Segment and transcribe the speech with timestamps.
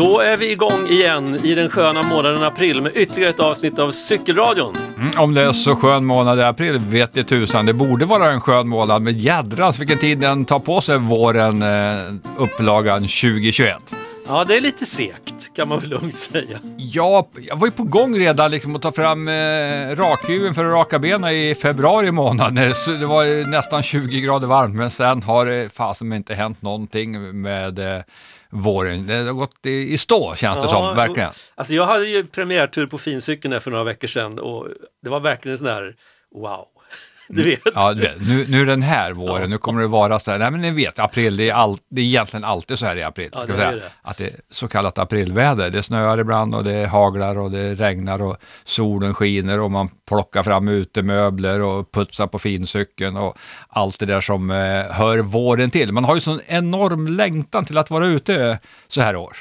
[0.00, 3.90] Då är vi igång igen i den sköna månaden april med ytterligare ett avsnitt av
[3.92, 4.76] Cykelradion.
[4.96, 7.66] Mm, om det är så skön månad i april vet det tusan.
[7.66, 11.62] Det borde vara en skön månad, men jädrans vilken tid den tar på sig våren,
[11.62, 13.76] eh, upplagan 2021.
[14.26, 16.58] Ja, det är lite segt kan man väl lugnt säga.
[16.76, 19.32] Ja, jag var ju på gång redan liksom att ta fram eh,
[19.96, 22.54] rakhyveln för att raka benen i februari månad.
[23.00, 27.78] Det var nästan 20 grader varmt, men sen har det fasen inte hänt någonting med
[27.78, 28.02] eh,
[28.50, 29.06] våren.
[29.06, 31.30] Det har gått i, i stå känns det som, verkligen.
[31.54, 34.68] Alltså jag hade ju premiärtur på fincykeln för några veckor sedan och
[35.02, 35.96] det var verkligen en sån där
[36.34, 36.66] wow.
[37.34, 37.60] Du vet.
[37.74, 38.28] Ja, du vet.
[38.28, 39.48] Nu, nu är den här våren, ja.
[39.48, 42.00] nu kommer det vara så här, nej men ni vet, april, det är, all, det
[42.00, 43.28] är egentligen alltid så här i april.
[43.32, 43.92] Ja, det är det.
[44.02, 45.70] Att det är så kallat aprilväder.
[45.70, 50.42] Det snöar ibland och det haglar och det regnar och solen skiner och man plockar
[50.42, 54.56] fram utemöbler och putsar på fincykeln och allt det där som eh,
[54.90, 55.92] hör våren till.
[55.92, 58.58] Man har ju sån enorm längtan till att vara ute
[58.88, 59.36] så här år.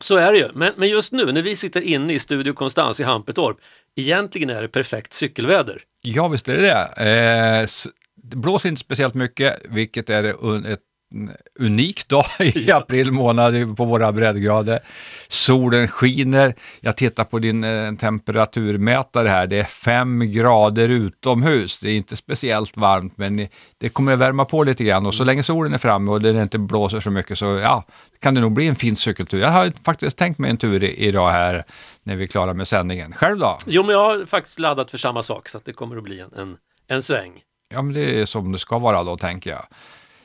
[0.00, 3.00] Så är det ju, men, men just nu när vi sitter inne i Studio Konstans
[3.00, 3.56] i Hampetorp,
[3.96, 5.82] egentligen är det perfekt cykelväder.
[6.02, 7.60] Ja, visst är det det.
[7.60, 7.66] Eh,
[8.22, 10.24] det blåser inte speciellt mycket, vilket är
[10.72, 10.80] ett
[11.60, 14.80] unik dag i april månad på våra breddgrader.
[15.28, 16.54] Solen skiner.
[16.80, 19.46] Jag tittar på din eh, temperaturmätare här.
[19.46, 21.78] Det är fem grader utomhus.
[21.78, 25.42] Det är inte speciellt varmt, men det kommer värma på lite grann och så länge
[25.42, 27.84] solen är framme och det inte blåser så mycket så ja,
[28.20, 29.40] kan det nog bli en fin cykeltur.
[29.40, 31.64] Jag har faktiskt tänkt mig en tur idag här
[32.02, 33.12] när vi är klara med sändningen.
[33.12, 33.58] Själv då?
[33.66, 36.20] Jo, men jag har faktiskt laddat för samma sak så att det kommer att bli
[36.20, 36.56] en, en,
[36.88, 37.40] en sväng.
[37.74, 39.66] Ja, men det är som det ska vara då, tänker jag.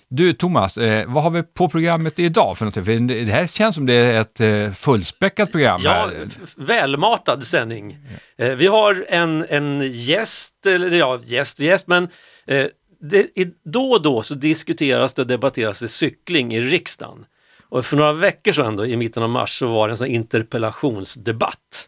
[0.09, 2.85] Du Thomas, eh, vad har vi på programmet idag för någonting?
[2.85, 5.81] För det här känns som det är ett eh, fullspäckat program.
[5.83, 6.27] Ja, här.
[6.55, 7.97] välmatad sändning.
[8.37, 12.03] Eh, vi har en, en gäst, eller ja, gäst gäst, men
[12.47, 12.65] eh,
[12.99, 13.27] det,
[13.65, 17.25] då och då så diskuteras det och debatteras det cykling i riksdagen.
[17.69, 20.07] Och för några veckor sedan då, i mitten av mars så var det en sån
[20.07, 21.87] interpellationsdebatt.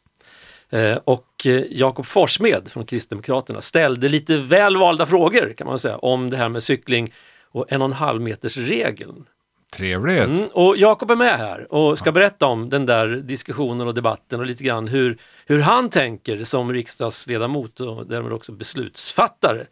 [0.69, 5.97] Eh, och eh, Jakob Forssmed från Kristdemokraterna ställde lite väl valda frågor kan man säga
[5.97, 7.13] om det här med cykling
[7.51, 9.25] och en och en halv meters regeln.
[9.73, 10.25] Trevligt!
[10.25, 14.39] Mm, och Jakob är med här och ska berätta om den där diskussionen och debatten
[14.39, 19.65] och lite grann hur, hur han tänker som riksdagsledamot och därmed också beslutsfattare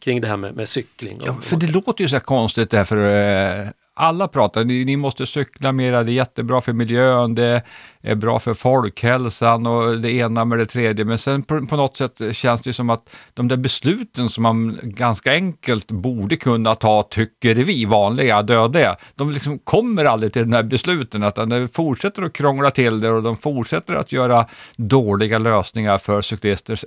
[0.00, 1.20] kring det här med, med cykling.
[1.24, 3.68] ja, för det låter ju så här konstigt det för eh,
[4.00, 7.62] alla pratar, ni, ni, måste cykla mera, det är jättebra för miljön, det
[8.02, 11.04] är bra för folkhälsan och det ena med det tredje.
[11.04, 14.78] Men sen på, på något sätt känns det som att de där besluten som man
[14.82, 20.52] ganska enkelt borde kunna ta, tycker vi vanliga dödliga, de liksom kommer aldrig till de
[20.52, 24.46] här besluten, utan de fortsätter att krångla till det och de fortsätter att göra
[24.76, 26.80] dåliga lösningar för cyklister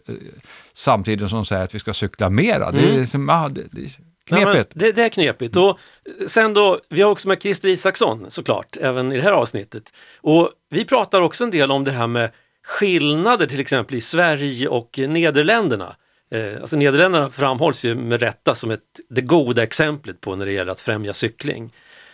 [0.73, 2.69] samtidigt som de säger att vi ska cykla mera.
[2.69, 2.75] Mm.
[2.75, 3.89] Det är liksom, ja, det, det,
[4.25, 4.55] Knepigt.
[4.55, 5.55] Nej, det, det, är knepigt.
[5.55, 5.79] Och
[6.27, 9.93] sen då, vi har också med Christer Isaksson såklart, även i det här avsnittet.
[10.21, 12.31] Och vi pratar också en del om det här med
[12.65, 15.95] skillnader till exempel i Sverige och Nederländerna.
[16.31, 18.79] Eh, alltså Nederländerna framhålls ju med rätta som ett,
[19.09, 21.73] det goda exemplet på när det gäller att främja cykling.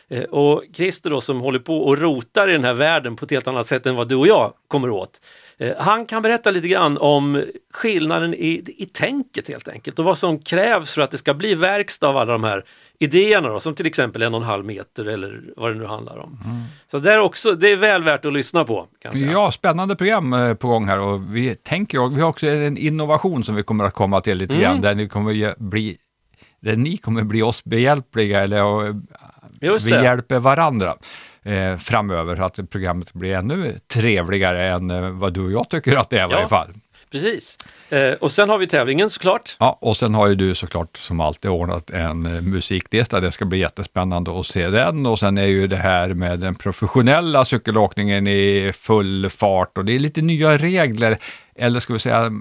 [0.10, 3.32] Eh, och Christer då som håller på och rotar i den här världen på ett
[3.32, 5.22] helt annat sätt än vad du och jag kommer åt.
[5.60, 7.44] Eh, han kan berätta lite grann om
[7.74, 11.56] skillnaden i, i tänket helt enkelt och vad som krävs för att det ska bli
[11.56, 12.66] verkstad av alla de här
[13.00, 16.18] idéerna då, som till exempel en och en halv meter eller vad det nu handlar
[16.18, 16.40] om.
[16.46, 16.64] Mm.
[16.92, 18.88] Så det är, också, det är väl värt att lyssna på.
[19.34, 23.44] Ja, spännande program eh, på gång här och vi tänker, vi har också en innovation
[23.44, 24.64] som vi kommer att komma till lite mm.
[24.64, 25.98] grann, där ni kommer bli
[26.62, 28.96] där ni kommer bli oss behjälpliga eller
[29.86, 30.96] vi hjälper varandra
[31.44, 35.96] eh, framöver så att programmet blir ännu trevligare än eh, vad du och jag tycker
[35.96, 36.74] att det är i ja, varje fall.
[37.12, 37.58] Precis.
[37.90, 39.56] Eh, och sen har vi tävlingen såklart.
[39.60, 43.20] Ja, och sen har ju du såklart som alltid ordnat en eh, musiklista.
[43.20, 45.06] Det ska bli jättespännande att se den.
[45.06, 49.96] Och sen är ju det här med den professionella cykelåkningen i full fart och det
[49.96, 51.20] är lite nya regler
[51.60, 52.32] eller ska vi säga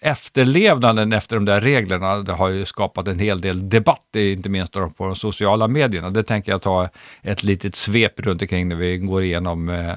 [0.00, 4.72] efterlevnaden efter de där reglerna, det har ju skapat en hel del debatt, inte minst
[4.72, 6.10] på de sociala medierna.
[6.10, 6.88] Det tänker jag ta
[7.22, 9.94] ett litet svep runt omkring när vi går igenom eh,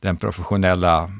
[0.00, 1.10] den professionella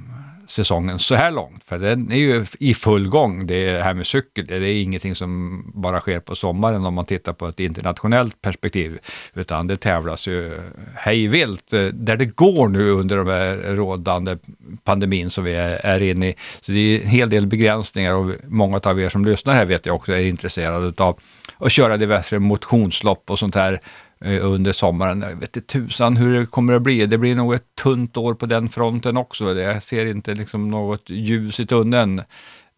[0.46, 1.64] säsongen så här långt.
[1.64, 3.46] För den är ju i full gång.
[3.46, 7.32] Det här med cykel, det är ingenting som bara sker på sommaren om man tittar
[7.32, 8.98] på ett internationellt perspektiv.
[9.34, 10.60] Utan det tävlas ju
[10.94, 14.36] hejvilt eh, där det går nu under den här rådande
[14.84, 16.34] pandemin som vi är inne i.
[16.60, 19.86] Så det är en hel del begränsningar och många av er som lyssnar här vet
[19.86, 21.20] jag också är intresserade av
[21.58, 23.80] att köra diverse motionslopp och sånt här
[24.24, 25.22] under sommaren.
[25.22, 27.06] Jag vet inte tusan hur det kommer att bli.
[27.06, 29.54] Det blir nog ett tunt år på den fronten också.
[29.54, 32.22] Jag ser inte liksom något ljus i tunneln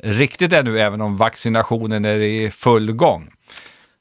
[0.02, 3.30] riktigt ännu, även om vaccinationen är i full gång.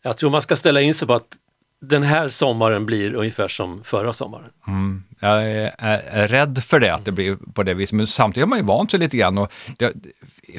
[0.03, 1.37] Jag tror man ska ställa in sig på att
[1.81, 4.49] den här sommaren blir ungefär som förra sommaren.
[4.67, 5.03] Mm.
[5.19, 7.93] Jag är, är, rädd för det, att det blir på det viset.
[7.93, 9.37] Men samtidigt har man ju vant sig lite grann.
[9.37, 9.93] Och det,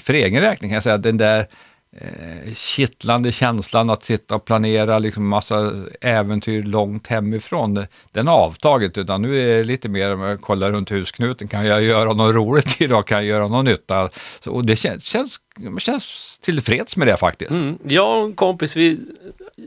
[0.00, 1.46] för egen räkning kan jag säga att den där
[1.92, 8.98] eh, kittlande känslan att sitta och planera liksom massa äventyr långt hemifrån, den har avtagit.
[8.98, 11.48] Utan nu är det lite mer att kolla runt husknuten.
[11.48, 13.06] Kan jag göra något roligt idag?
[13.06, 14.10] Kan jag göra något nytta?
[14.40, 17.50] Så, och det kän känns, man känns tillfreds med det faktiskt.
[17.50, 17.78] Mm.
[17.82, 18.98] Jag och en kompis, vi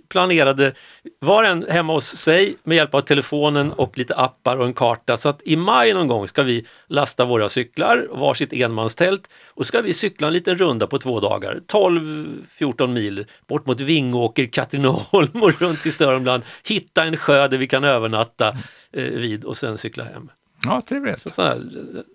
[0.09, 0.73] planerade
[1.19, 5.17] var en hemma hos sig med hjälp av telefonen och lite appar och en karta.
[5.17, 9.81] Så att i maj någon gång ska vi lasta våra cyklar, varsitt enmanstält och ska
[9.81, 15.61] vi cykla en liten runda på två dagar, 12-14 mil bort mot Vingåker, Katrineholm och
[15.61, 16.43] runt i Sörmland.
[16.63, 18.47] Hitta en sjö där vi kan övernatta
[18.93, 20.29] eh, vid och sen cykla hem.
[20.65, 21.19] Ja, trevligt.
[21.19, 21.57] Så, så här,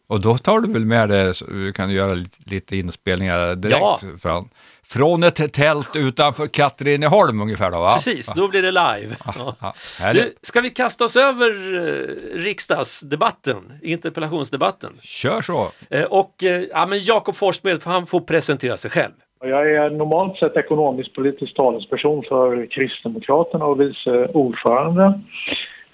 [0.06, 3.98] Och då tar du väl med det, så du kan göra lite, inspelningar direkt Ja.
[4.22, 4.48] från,
[4.84, 7.94] från ett tält utanför Katrineholm ungefär då va?
[7.94, 9.16] precis, då blir det live.
[9.26, 9.56] Ja.
[10.00, 10.12] Ja.
[10.12, 14.92] Du, ska vi kasta oss över eh, riksdagsdebatten, interpellationsdebatten?
[15.02, 15.68] Kör så.
[15.90, 19.12] Eh, och eh, ja, men Jakob Forssmed, han får presentera sig själv.
[19.40, 25.20] Jag är normalt sett ekonomisk-politisk talesperson för Kristdemokraterna och vice ordförande.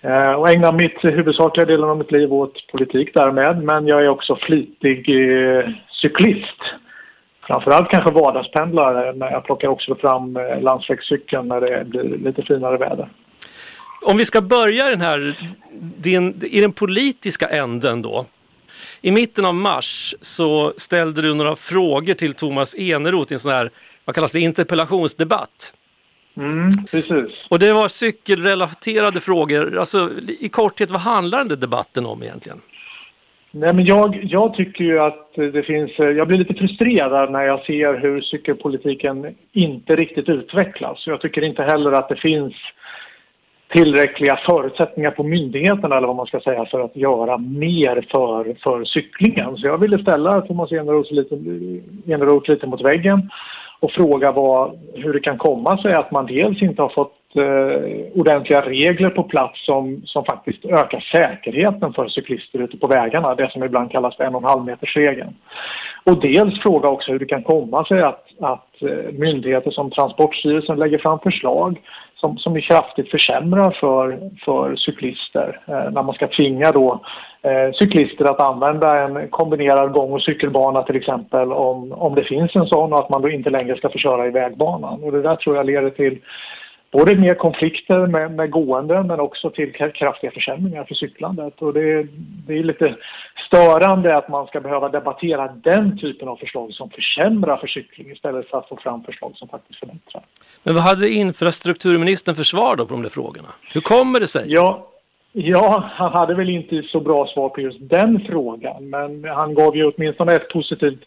[0.04, 3.62] Eh, och ägnar mitt huvudsakliga delen av mitt liv åt politik därmed.
[3.62, 5.68] Men jag är också flitig eh,
[6.02, 6.58] cyklist.
[7.46, 12.78] Framförallt kanske vardagspendlare, men jag plockar också fram eh, landsvägscykeln när det blir lite finare
[12.78, 13.08] väder.
[14.06, 15.38] Om vi ska börja den här,
[15.98, 18.26] din, i den politiska änden då.
[19.00, 23.52] I mitten av mars så ställde du några frågor till Thomas Eneroth i en sån
[23.52, 23.70] här,
[24.04, 25.72] vad kallas det, interpellationsdebatt.
[26.36, 27.32] Mm, precis.
[27.48, 29.78] Och det var cykelrelaterade frågor.
[29.78, 32.60] Alltså i korthet, vad handlar den där debatten om egentligen?
[33.54, 35.90] Nej, men jag, jag tycker ju att det finns...
[35.98, 41.06] Jag blir lite frustrerad när jag ser hur cykelpolitiken inte riktigt utvecklas.
[41.06, 42.54] Jag tycker inte heller att det finns
[43.74, 48.84] tillräckliga förutsättningar på myndigheterna eller vad man ska säga för att göra mer för, för
[48.84, 49.56] cyklingen.
[49.56, 51.34] Så jag ville ställa Thomas Eneroth lite,
[52.12, 53.30] Eneroth lite mot väggen
[53.82, 58.20] och fråga vad, hur det kan komma sig att man dels inte har fått eh,
[58.20, 63.50] ordentliga regler på plats som, som faktiskt ökar säkerheten för cyklister ute på vägarna, det
[63.50, 65.34] som ibland kallas för en och en halv meters regeln.
[66.04, 70.78] Och dels fråga också hur det kan komma sig att, att eh, myndigheter som Transportstyrelsen
[70.78, 71.80] lägger fram förslag
[72.14, 77.00] som, som är kraftigt försämrar för, för cyklister eh, när man ska tvinga då
[77.78, 82.66] cyklister att använda en kombinerad gång och cykelbana till exempel om, om det finns en
[82.66, 85.02] sån och att man då inte längre ska få köra i vägbanan.
[85.02, 86.18] Och det där tror jag leder till
[86.92, 91.62] både mer konflikter med, med gående men också till kraftiga försämringar för cyklandet.
[91.62, 92.06] Och det,
[92.46, 92.96] det är lite
[93.46, 98.48] störande att man ska behöva debattera den typen av förslag som försämrar för cykling istället
[98.48, 100.22] för att få fram förslag som faktiskt förbättrar.
[100.62, 103.48] Men vad hade infrastrukturministern för svar då på de där frågorna?
[103.72, 104.44] Hur kommer det sig?
[104.46, 104.91] Ja,
[105.32, 109.76] ja, han hade väl inte så bra svar på just den frågan men han gav
[109.76, 111.04] ju åtminstone ett positivt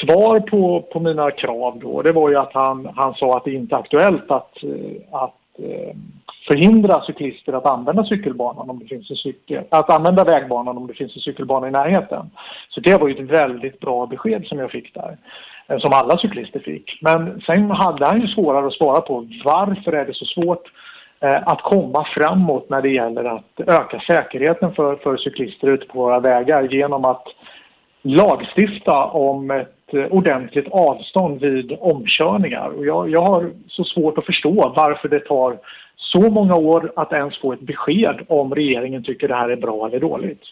[0.00, 2.02] svar på, på mina krav då.
[2.02, 5.34] Det var ju att han, han sa att det inte är aktuellt att, eh, att
[5.58, 5.96] eh,
[6.48, 10.94] förhindra cyklister att använda cykelbanan om det finns en cykel, att använda vägbanan om det
[10.94, 12.30] finns en cykelbana i närheten.
[12.68, 15.18] Så det var ju ett väldigt bra besked som jag fick där,
[15.68, 16.98] eh, som alla cyklister fick.
[17.02, 20.72] Men sen hade han ju svårare att svara på varför är det så svårt
[21.20, 25.98] Eh, att komma framåt när det gäller att öka säkerheten för, för cyklister ute på
[25.98, 27.24] våra vägar genom att
[28.02, 32.68] lagstifta om ett ordentligt avstånd vid omkörningar.
[32.68, 35.58] Och jag, jag har så svårt att förstå varför det tar
[35.96, 39.86] så många år att ens få ett besked om regeringen tycker det här är bra
[39.86, 40.42] eller dåligt.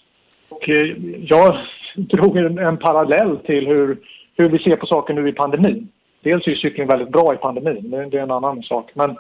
[0.49, 1.57] Och eh, jag
[1.97, 3.99] drog en, en parallell till hur,
[4.37, 5.89] hur vi ser på saker nu i pandemin.
[6.23, 8.91] Dels är cykling väldigt bra i pandemin, det, det är en annan sak.
[8.95, 9.17] Men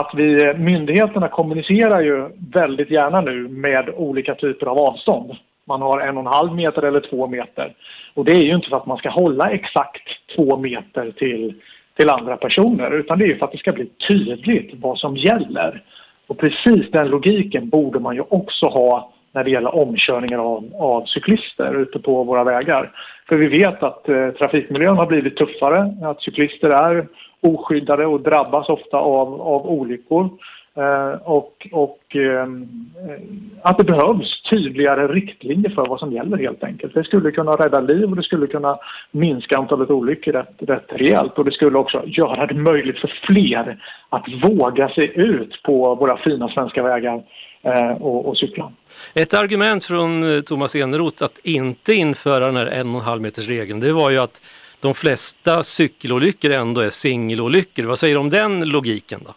[0.00, 5.32] att vi, eh, myndigheterna kommunicerar ju väldigt gärna nu med olika typer av avstånd.
[5.66, 7.74] Man har en och en halv meter eller två meter.
[8.14, 11.54] Och det är ju inte för att man ska hålla exakt två meter till,
[11.96, 15.16] till andra personer utan det är ju för att det ska bli tydligt vad som
[15.16, 15.82] gäller.
[16.26, 21.04] Och precis den logiken borde man ju också ha när det gäller omkörningar av, av
[21.06, 22.90] cyklister ute på våra vägar.
[23.28, 27.06] För vi vet att eh, trafikmiljön har blivit tuffare, att cyklister är
[27.44, 30.30] oskyddade och drabbas ofta av, av olyckor.
[30.76, 32.68] Eh, och och ehm,
[33.08, 33.22] eh,
[33.62, 36.94] att det behövs tydligare riktlinjer för vad som gäller helt enkelt.
[36.94, 38.78] Det skulle kunna rädda liv och det skulle kunna
[39.10, 41.38] minska antalet olyckor rätt, rätt rejält.
[41.38, 46.16] Och det skulle också göra det möjligt för fler att våga sig ut på våra
[46.16, 47.22] fina svenska vägar
[47.62, 48.72] eh, och, och cykla.
[49.14, 53.22] Ett argument från eh, Thomas Eneroth att inte införa den här en och en halv
[53.22, 54.40] meters regeln, det var ju att
[54.84, 57.84] de flesta cykelolyckor ändå är singelolyckor.
[57.84, 59.32] Vad säger du om den logiken då?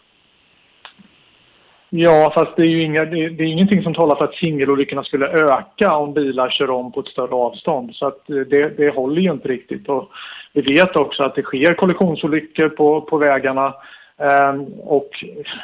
[1.90, 5.04] Ja, fast det är ju inga, det, det är ingenting som talar för att singelolyckorna
[5.04, 7.94] skulle öka om bilar kör om på ett större avstånd.
[7.94, 9.88] Så att eh, det, det håller ju inte riktigt.
[9.88, 10.10] Och
[10.52, 13.74] vi vet också att det sker kollisionsolyckor på, på vägarna
[14.20, 15.10] eh, och,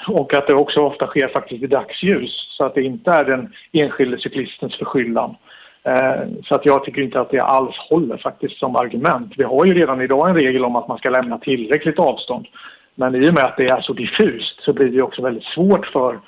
[0.08, 2.56] och att det också ofta sker faktiskt i dagsljus.
[2.56, 5.36] Så att det inte är den enskilde cyklistens förskyllan.
[5.86, 9.32] Eh, så att jag tycker inte att det alls håller faktiskt som argument.
[9.36, 12.46] Vi har ju redan idag en regel om att man ska lämna tillräckligt avstånd.
[12.94, 15.86] Men i och med att det är så diffust så blir det också väldigt svårt
[15.86, 16.20] för,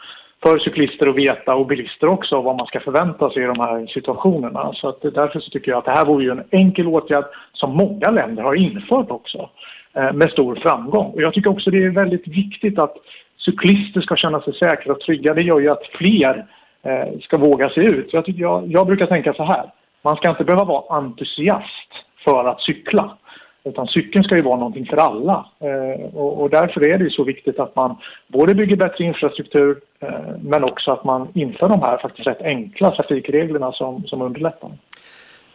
[0.43, 3.87] för cyklister att veta och bilister också vad man ska förvänta sig i de här
[3.87, 4.73] situationerna.
[4.75, 7.71] Så att därför så tycker jag att det här vore ju en enkel åtgärd som
[7.77, 9.51] många länder har infört också
[9.95, 11.13] eh, med stor framgång.
[11.13, 12.97] Och jag tycker också det är väldigt viktigt att
[13.45, 15.35] cyklister ska känna sig säkra och trygga.
[15.35, 16.47] Det gör ju att fler
[16.87, 18.09] eh, ska våga sig ut.
[18.13, 19.73] Jag, tycker jag, jag brukar tänka så här.
[20.03, 21.91] Man ska inte behöva vara entusiast
[22.25, 23.17] för att cykla.
[23.65, 25.47] Utan cykeln ska ju vara någonting för alla.
[25.61, 27.97] Eh, och, och, därför är det så viktigt att man
[28.29, 30.09] både bygger bättre infrastruktur eh,
[30.43, 34.71] men också att man inför de här faktiskt rätt enkla trafikreglerna som, som underlättar.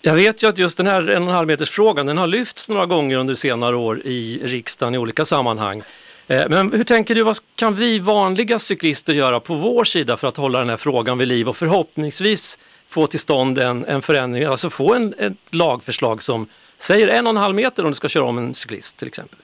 [0.02, 2.28] Jag vet ju att just den här en och en halv meters frågan den har
[2.28, 5.84] lyfts några gånger under senare år i riksdagen i olika sammanhang.
[6.32, 10.28] Eh, men hur tänker du, vad kan vi vanliga cyklister göra på vår sida för
[10.28, 14.44] att hålla den här frågan vid liv och förhoppningsvis få till stånd en, en förändring,
[14.44, 16.48] alltså få en, ett lagförslag som
[16.78, 19.40] säger en och en halv meter om du ska köra om en cyklist till exempel?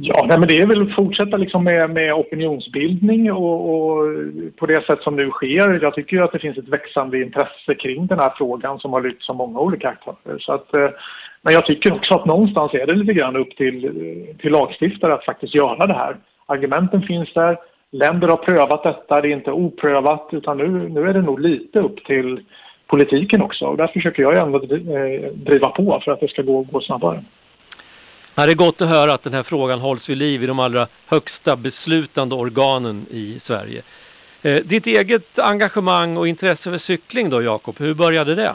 [0.00, 4.04] Ja, nej, men det är väl att fortsätta liksom med, med opinionsbildning och, och,
[4.56, 5.82] på det sätt som nu sker.
[5.82, 9.00] Jag tycker ju att det finns ett växande intresse kring den här frågan som har
[9.00, 10.38] lyfts av många olika aktörer.
[10.38, 10.90] Så att, eh,
[11.42, 13.80] men jag tycker också att någonstans är det lite grann upp till,
[14.40, 16.16] till lagstiftare att faktiskt göra det här.
[16.46, 17.58] Argumenten finns där,
[17.90, 21.78] länder har prövat detta, det är inte oprövat utan nu, nu är det nog lite
[21.78, 22.40] upp till
[22.86, 23.64] politiken också.
[23.64, 27.24] Och där försöker jag ändå eh, driva på för att det ska gå, gå snabbare.
[28.34, 30.86] Det är gott att höra att den här frågan hålls vid liv i de allra
[31.06, 33.82] högsta beslutande organen i Sverige.
[34.42, 38.52] Eh, ditt eget engagemang och intresse för cykling då Jakob, hur började det?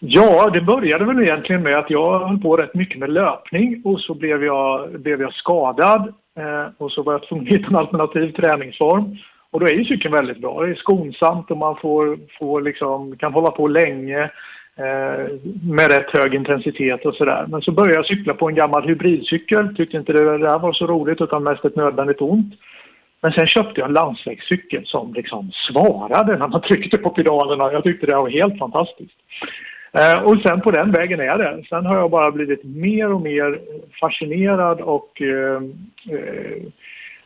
[0.00, 4.00] Ja, det började väl egentligen med att jag höll på rätt mycket med löpning och
[4.00, 7.76] så blev jag, blev jag skadad eh, och så var jag tvungen att hitta en
[7.76, 9.16] alternativ träningsform.
[9.50, 10.62] Och då är ju cykeln väldigt bra.
[10.62, 14.22] Det är skonsamt och man får, får liksom, kan hålla på länge
[14.76, 15.26] eh,
[15.62, 17.46] med rätt hög intensitet och sådär.
[17.48, 19.76] Men så började jag cykla på en gammal hybridcykel.
[19.76, 22.54] Tyckte inte det där var så roligt utan mest ett nödvändigt ont.
[23.20, 27.72] Men sen köpte jag en landsvägscykel som liksom svarade när man tryckte på pedalerna.
[27.72, 29.16] Jag tyckte det var helt fantastiskt.
[29.92, 31.64] Eh, och sen på den vägen är det.
[31.68, 33.60] Sen har jag bara blivit mer och mer
[34.00, 35.62] fascinerad och eh,
[36.16, 36.62] eh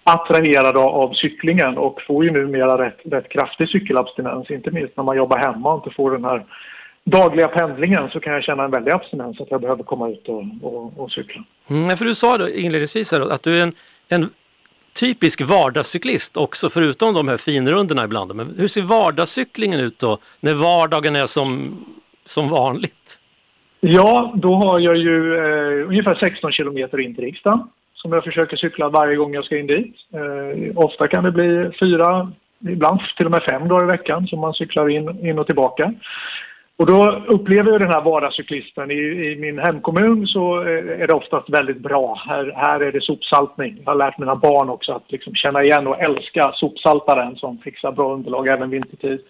[0.04, 4.50] attraherad av cyklingen och får ju numera rätt, rätt kraftig cykelabstinens.
[4.50, 6.44] Inte minst när man jobbar hemma och inte får den här
[7.04, 10.44] dagliga pendlingen så kan jag känna en väldig abstinens att jag behöver komma ut och,
[10.62, 11.44] och, och cykla.
[11.70, 13.72] Mm, för du sa då inledningsvis här att du är en,
[14.08, 14.30] en
[15.00, 18.34] typisk vardagscyklist också förutom de här finrundorna ibland.
[18.34, 21.76] Men hur ser vardagscyklingen ut då när vardagen är som,
[22.24, 23.18] som vanligt?
[23.80, 27.68] Ja, då har jag ju eh, ungefär 16 kilometer in till riksdagen
[28.02, 29.94] som jag försöker cykla varje gång jag ska in dit.
[30.14, 32.32] Eh, ofta kan det bli fyra,
[32.68, 35.94] ibland till och med fem dagar i veckan som man cyklar in, in och tillbaka.
[36.76, 38.90] Och då upplever jag den här vardagscyklisten.
[38.90, 42.22] I, I, min hemkommun så eh, är det oftast väldigt bra.
[42.28, 43.82] Här, här är det sopsaltning.
[43.84, 47.92] Jag har lärt mina barn också att liksom känna igen och älska sopsaltaren som fixar
[47.92, 49.20] bra underlag även vintertid.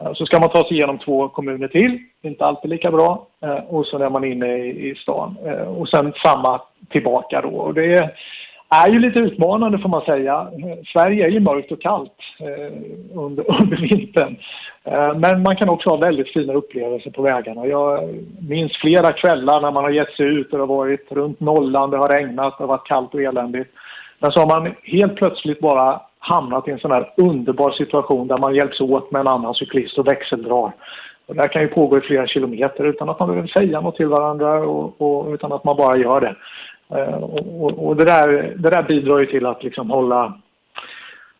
[0.00, 3.26] Eh, så ska man ta sig igenom två kommuner till, inte alltid lika bra.
[3.42, 5.36] Eh, och så är man inne i stan.
[5.44, 6.60] Eh, och sen samma
[6.90, 7.48] tillbaka då.
[7.48, 8.10] Och det
[8.70, 10.48] är ju lite utmanande får man säga.
[10.92, 12.12] Sverige är ju mörkt och kallt
[13.14, 14.36] under, under vintern.
[15.16, 17.66] Men man kan också ha väldigt fina upplevelser på vägarna.
[17.66, 18.14] Jag
[18.48, 21.90] minns flera kvällar när man har gett sig ut och det har varit runt nollan,
[21.90, 23.70] det har regnat, det har varit kallt och eländigt.
[24.18, 28.38] Men så har man helt plötsligt bara hamnat i en sån här underbar situation där
[28.38, 30.72] man hjälps åt med en annan cyklist och växeldrar.
[31.26, 33.96] Och det här kan ju pågå i flera kilometer utan att man behöver säga något
[33.96, 36.36] till varandra och, och utan att man bara gör det.
[36.98, 40.38] Eh, och, och, och det, där, det där bidrar ju till att liksom hålla,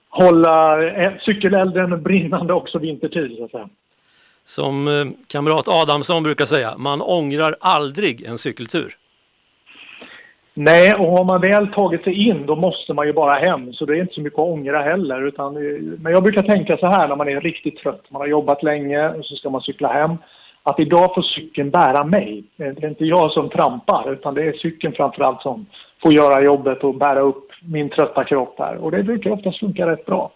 [0.09, 0.79] hålla
[1.21, 3.37] cykelelden brinnande också vintertid.
[3.39, 3.69] Så att säga.
[4.45, 8.95] Som eh, kamrat Adamsson brukar säga, man ångrar aldrig en cykeltur.
[10.59, 13.73] Nej, och har man väl tagit sig in då måste man ju bara hem.
[13.73, 15.27] Så det är inte så mycket att ångra heller.
[15.27, 18.05] Utan, eh, men jag brukar tänka så här när man är riktigt trött.
[18.09, 20.17] Man har jobbat länge och så ska man cykla hem.
[20.63, 22.45] Att idag får cykeln bära mig.
[22.59, 25.67] Eh, det är inte jag som trampar utan det är cykeln framförallt som
[26.03, 28.77] får göra jobbet och bära upp min trötta kropp här.
[28.77, 30.31] Och det brukar oftast funka rätt bra.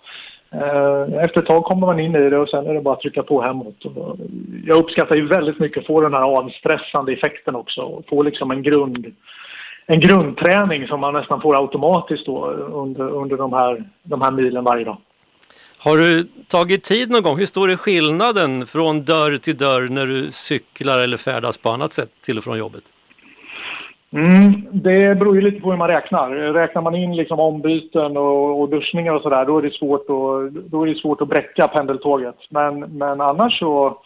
[0.52, 3.00] Eh, efter ett tag kommer man in i det och sen är det bara att
[3.00, 3.84] trycka på hemåt.
[4.66, 8.02] Jag uppskattar ju väldigt mycket att få den här avstressande effekten också.
[8.08, 9.06] Få liksom en grund
[9.92, 14.64] en grundträning som man nästan får automatiskt då under, under de, här, de här milen
[14.64, 14.96] varje dag.
[15.78, 17.38] Har du tagit tid någon gång?
[17.38, 21.92] Hur stor är skillnaden från dörr till dörr när du cyklar eller färdas på annat
[21.92, 22.82] sätt till och från jobbet?
[24.12, 26.30] Mm, det beror ju lite på hur man räknar.
[26.30, 30.70] Räknar man in liksom ombyten och, och duschningar och sådär, då, är det svårt att,
[30.70, 32.36] då är det svårt att bräcka pendeltåget.
[32.50, 33.98] Men, men annars så,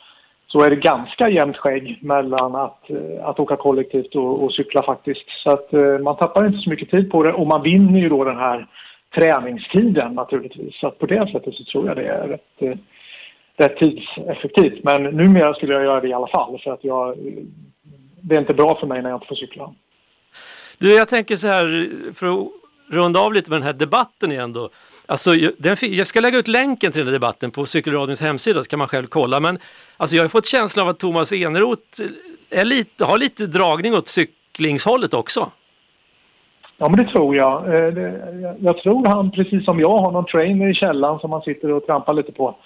[0.54, 4.82] så är det ganska jämnt skägg mellan att, eh, att åka kollektivt och, och cykla
[4.82, 5.25] faktiskt.
[5.42, 8.08] Så att eh, man tappar inte så mycket tid på det och man vinner ju
[8.08, 8.66] då den här
[9.14, 10.75] träningstiden naturligtvis.
[10.80, 12.76] Så att på det sättet så tror jag det är rätt, eh,
[13.56, 14.84] rätt tidseffektivt.
[14.84, 17.16] Men numera skulle jag göra det i alla fall för att jag,
[18.20, 19.75] det är inte bra för mig när jag inte får cykla.
[20.78, 22.49] Du, jag tänker så här, för att
[22.90, 24.68] runda av lite med den här debatten igen då.
[25.06, 28.70] Alltså, den, jag ska lägga ut länken till den här debatten på Cykelradions hemsida så
[28.70, 29.40] kan man själv kolla.
[29.40, 29.58] Men
[29.96, 32.02] alltså, jag har fått känslan av att Thomas Eneroth
[32.50, 35.50] eh, är lite, har lite dragning åt cyklingshållet också.
[36.78, 37.75] Ja, men det tror jag.
[37.75, 38.14] Eh,
[38.58, 41.87] jag tror han, precis som jag, har någon trainer i källan som han sitter och
[41.87, 42.56] trampar lite på.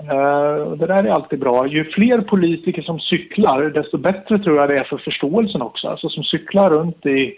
[0.00, 1.66] Eh, det där är alltid bra.
[1.66, 5.88] Ju fler politiker som cyklar, desto bättre tror jag det är för förståelsen också.
[5.88, 7.32] Alltså som cyklar runt i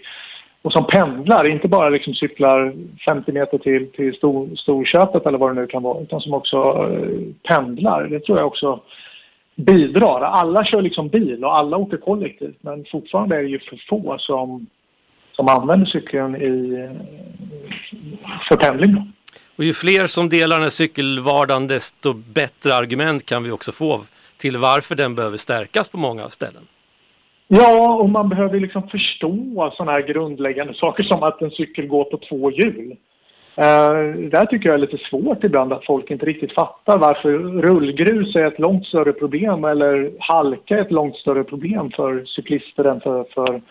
[0.61, 2.73] och som pendlar, inte bara liksom cyklar
[3.05, 6.57] 50 meter till, till stor, Storköpet eller vad det nu kan vara, utan som också
[6.57, 8.03] eh, pendlar.
[8.03, 8.79] Det tror jag också
[9.55, 10.21] bidrar.
[10.21, 14.15] Alla kör liksom bil och alla åker kollektivt men fortfarande är det ju för få
[14.19, 14.67] som,
[15.31, 16.91] som använder cykeln i, eh,
[18.49, 19.13] för pendling.
[19.55, 24.01] Och ju fler som delar den här cykelvardagen desto bättre argument kan vi också få
[24.37, 26.63] till varför den behöver stärkas på många ställen.
[27.53, 32.03] Ja, och man behöver liksom förstå sådana här grundläggande saker som att en cykel går
[32.03, 32.95] på två hjul.
[33.57, 37.31] Uh, där tycker jag är lite svårt ibland att folk inte riktigt fattar varför
[37.61, 42.83] rullgrus är ett långt större problem eller halka är ett långt större problem för cyklister
[42.83, 43.61] än för, för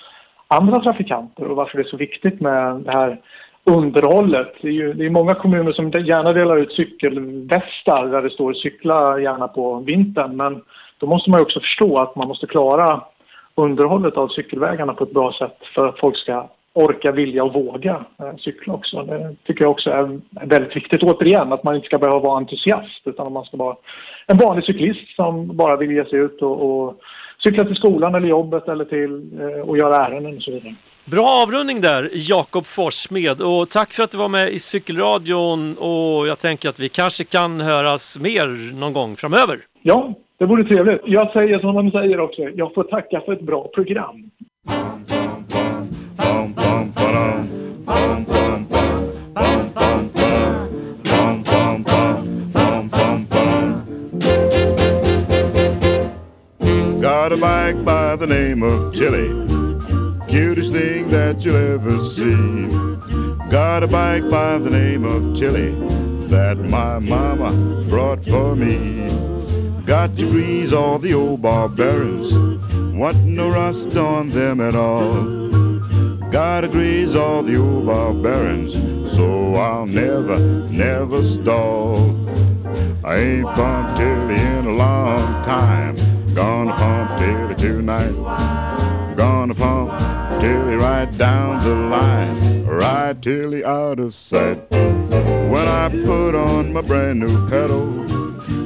[0.49, 3.21] andra trafikanter och varför det är så viktigt med det här
[3.65, 4.53] underhållet.
[4.61, 8.53] Det är, ju, det är många kommuner som gärna delar ut cykelvästar där det står
[8.53, 10.63] cykla gärna på vintern men
[10.99, 13.01] då måste man ju också förstå att man måste klara
[13.55, 18.05] underhållet av cykelvägarna på ett bra sätt för att folk ska orka, vilja och våga
[18.19, 19.03] eh, cykla också.
[19.03, 21.03] Det tycker jag också är väldigt viktigt.
[21.03, 23.77] Återigen, att man inte ska behöva vara entusiast utan att man ska vara
[24.27, 27.01] en vanlig cyklist som bara vill ge sig ut och, och
[27.43, 30.75] cykla till skolan eller jobbet eller till eh, och göra ärenden och så vidare.
[31.05, 33.41] Bra avrundning där, Jakob Forssmed.
[33.43, 37.25] Och tack för att du var med i Cykelradion och jag tänker att vi kanske
[37.25, 39.57] kan höras mer någon gång framöver.
[39.83, 41.01] Ja, det vore trevligt.
[41.05, 44.31] Jag säger som de säger också, jag får tacka för ett bra program.
[57.01, 59.29] Got a bike by the name of Tilly
[60.29, 62.67] Cutest thing that you'll ever see
[63.51, 65.73] Got a bike by the name of Tilly
[66.29, 67.51] That my mama
[67.91, 69.11] brought for me
[69.91, 72.33] Got to grease all the old barbarians.
[72.95, 75.25] Want no rust on them at all.
[76.31, 78.75] Gotta grease all the old barbarians,
[79.13, 82.17] so I'll never, never stall.
[83.05, 85.97] I ain't pumped Tilly in a long time.
[86.37, 89.17] Gonna pump Tilly tonight.
[89.17, 89.91] Gonna pump
[90.41, 92.65] Tilly right down the line.
[92.65, 94.71] Right Tilly out of sight.
[94.71, 98.10] When I put on my brand new pedal.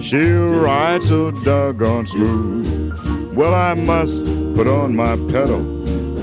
[0.04, 3.34] She'll ride so doggone smooth.
[3.34, 5.62] Well, I must put on my pedal.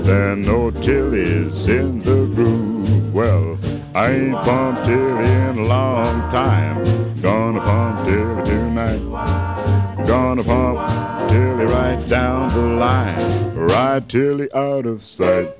[0.04, 3.12] Then no Tilly's in the groove.
[3.12, 3.58] Well,
[3.92, 6.76] I ain't pumped Tilly in a long time.
[7.20, 10.06] Gonna pump Tilly tonight.
[10.06, 13.54] Gonna pump Tilly right down the line.
[13.56, 15.56] Ride Tilly out of sight.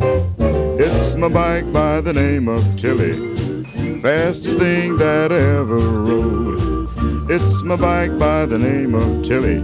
[0.78, 3.35] It's my bike by the name of Tilly.
[4.00, 6.51] Fastest thing that ever rode.
[7.35, 9.61] It's my bike by the name of Tilly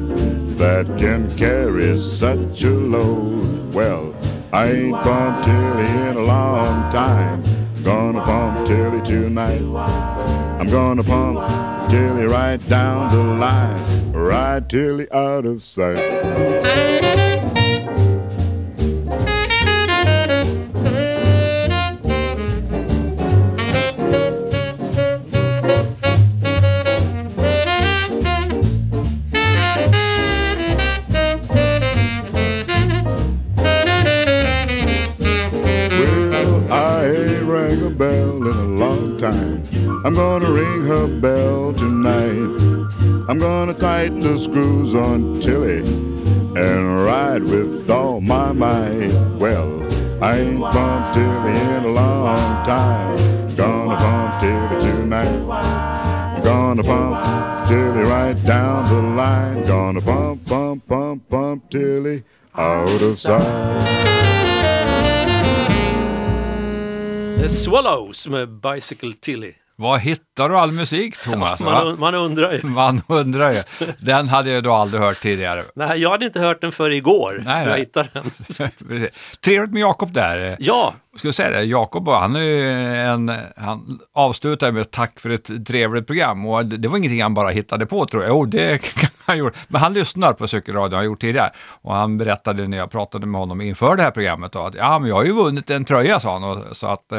[0.57, 3.75] that can carry such a load.
[3.75, 4.15] Well,
[4.55, 7.43] I ain't pumped Tilly in a long time.
[7.85, 9.61] Gonna pump Tilly tonight.
[10.59, 14.13] I'm gonna pump Tilly right down the line.
[14.13, 17.08] Ride Tilly out of sight.
[40.19, 42.51] Gonna ring her bell tonight.
[43.29, 45.79] I'm gonna tighten the screws on Tilly
[46.59, 49.13] and ride with all my might.
[49.39, 49.71] Well,
[50.21, 53.17] I ain't bumped Tilly in a long time.
[53.55, 56.43] Gonna bump Tilly tonight.
[56.43, 59.63] Gonna bump Tilly right down the line.
[59.69, 62.25] Gonna bump, bump, bump, bump Tilly
[62.57, 63.87] out of sight.
[67.41, 69.58] The Swallows med Bicycle Tilly.
[69.81, 71.61] Var hittar du all musik Thomas?
[71.65, 72.63] Man, man undrar ju.
[72.67, 73.63] Man undrar ju.
[73.99, 75.65] Den hade jag då aldrig hört tidigare.
[75.75, 77.43] Nej, jag hade inte hört den för igår.
[77.45, 78.31] Nej, när jag hittade den.
[79.45, 80.57] Trevligt med Jakob där.
[80.61, 86.47] Ja, jag säga det, Jakob han, en, han avslutar med tack för ett trevligt program
[86.47, 88.31] och det var ingenting han bara hittade på tror jag.
[88.31, 89.57] Jo, det kan han gjort.
[89.69, 91.51] Men han lyssnar på cykelradion, har gjort tidigare.
[91.83, 94.99] Och han berättade när jag pratade med honom inför det här programmet då, att ja,
[94.99, 96.45] men jag har ju vunnit en tröja sa han.
[96.45, 97.19] Och, så att, eh,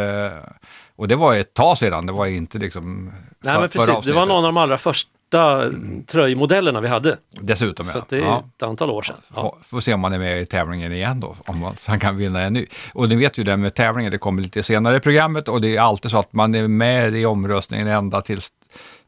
[1.00, 4.06] och det var ett tag sedan, det var inte liksom nej, för- men förra precis.
[4.06, 5.64] Det var någon av de allra första
[6.08, 7.18] tröjmodellerna vi hade.
[7.32, 8.02] Dessutom Så ja.
[8.02, 8.44] att det är ja.
[8.58, 9.16] ett antal år sedan.
[9.36, 9.58] Ja.
[9.64, 12.18] Får se om man är med i tävlingen igen då, om man, så han kan
[12.18, 12.66] vinna en ny.
[12.94, 15.76] Och ni vet ju det med tävlingen, det kommer lite senare i programmet och det
[15.76, 18.50] är alltid så att man är med i omröstningen ända tills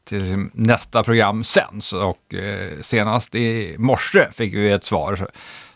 [0.04, 1.92] till nästa program sänds.
[1.92, 5.16] Och eh, senast i morse fick vi ett svar.
[5.16, 5.26] Så,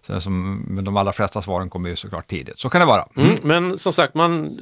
[0.07, 2.59] så som, men de allra flesta svaren kommer ju såklart tidigt.
[2.59, 3.09] Så kan det vara.
[3.17, 4.59] Mm, men som sagt, man,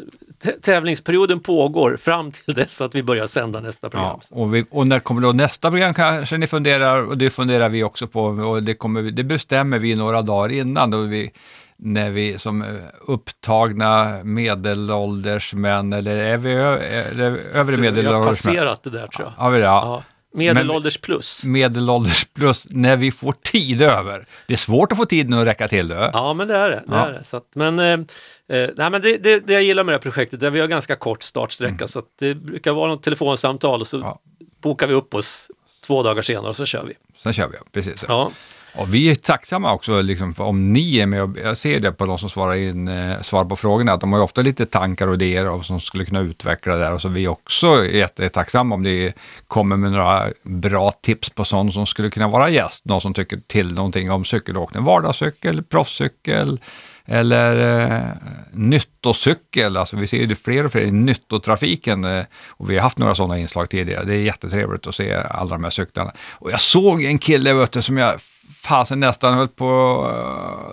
[0.63, 4.21] tävlingsperioden pågår fram till dess att vi börjar sända nästa program.
[4.31, 7.69] Ja, och, vi, och när kommer då nästa program kanske ni funderar, och det funderar
[7.69, 11.33] vi också på, och det, kommer, det bestämmer vi några dagar innan, då vi,
[11.77, 12.69] när vi som eh,
[13.01, 18.55] upptagna medelålders män, eller är vi ö, är det övre har medelålders män?
[18.55, 19.45] passerat det där tror jag.
[19.45, 19.65] Har vi det?
[19.65, 20.03] Ja.
[20.35, 21.45] Medelålders plus.
[21.45, 24.27] Medelålders plus, när vi får tid över.
[24.47, 25.89] Det är svårt att få tiden att räcka till.
[25.89, 26.11] Då.
[26.13, 26.77] Ja, men det är det.
[26.77, 27.07] det, Ja.
[27.09, 27.25] är det.
[27.25, 30.03] Så att, men eh, eh, nej, men det, det, det jag gillar med det här
[30.03, 31.89] projektet är att vi har ganska kort startsträcka.
[31.89, 34.09] Så att det brukar vara något telefonsamtal och så Mm.
[34.09, 34.21] Ja.
[34.63, 35.51] bokar vi upp oss
[35.87, 36.93] två dagar senare och så kör vi.
[37.23, 38.05] Sen kör vi, precis.
[38.09, 38.31] Ja,
[38.77, 41.23] och vi är tacksamma också liksom, för om ni är med.
[41.23, 44.13] Och jag ser det på de som svarar, in, eh, svarar på frågorna, att de
[44.13, 46.93] har ju ofta lite tankar och idéer och som skulle kunna utveckla det där.
[46.93, 49.13] Och så vi är också jättetacksamma om ni
[49.49, 52.85] kommer med några bra tips på sånt som skulle kunna vara gäst.
[52.85, 56.61] Någon som tycker till någonting om cykelåkning, vardagscykel, proffscykel
[57.07, 58.11] eller eh,
[58.53, 59.77] nyttocykel.
[59.77, 62.99] Alltså vi ser ju det fler och fler i nyttotrafiken eh, och vi har haft
[62.99, 64.05] några sådana inslag tidigare.
[64.05, 66.13] Det är jättetrevligt att se alla de här cyklarna.
[66.33, 68.21] Och jag såg en kille vet du, som jag
[68.67, 70.03] fasen nästan höll på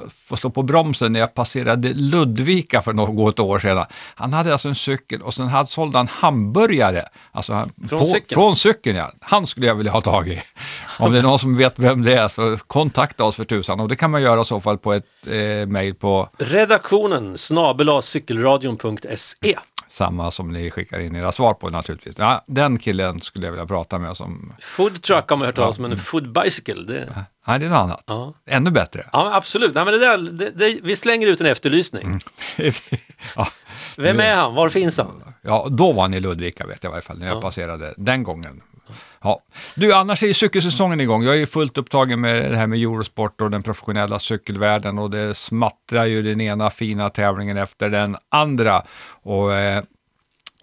[0.06, 3.86] att få slå på bromsen när jag passerade Ludvika för något år sedan.
[4.16, 7.06] Han hade alltså en cykel och sen hade sålde han hamburgare.
[7.32, 8.42] Alltså han, Från på, cykeln?
[8.42, 9.12] Från cykeln ja.
[9.20, 10.42] Han skulle jag vilja ha tag i.
[11.00, 13.80] Om det är någon som vet vem det är så kontakta oss för tusan.
[13.80, 18.02] Och det kan man göra i så fall på ett eh, mejl på redaktionen snabel
[18.02, 19.56] cykelradion.se.
[19.92, 22.16] samma som ni skickar in era svar på naturligtvis.
[22.18, 25.80] Ja, den killen skulle jag vilja prata med som, Food truck har man hört talas
[25.80, 27.26] om, men food bicycle, det...
[27.48, 28.04] nej det är något annat.
[28.08, 28.34] Ja.
[28.46, 29.10] Ännu bättre.
[29.14, 29.76] Ja, absolut.
[29.76, 32.20] Nej, men det där, det, det, vi slänger ut en efterlysning.
[33.36, 33.48] ja,
[33.98, 34.56] Vem är han?
[34.56, 35.24] Var finns han?
[35.42, 37.42] ja, då var han i Ludvika vet jag i varje fall, när jag Ja.
[37.42, 38.62] passerade den gången.
[39.24, 39.42] Ja.
[39.76, 41.24] Du, annars är ju cykelsäsongen igång.
[41.24, 45.10] Jag är ju fullt upptagen med det här med Eurosport och den professionella cykelvärlden och
[45.10, 48.84] det smattrar ju den ena fina tävlingen efter den andra.
[49.24, 49.84] Och eh,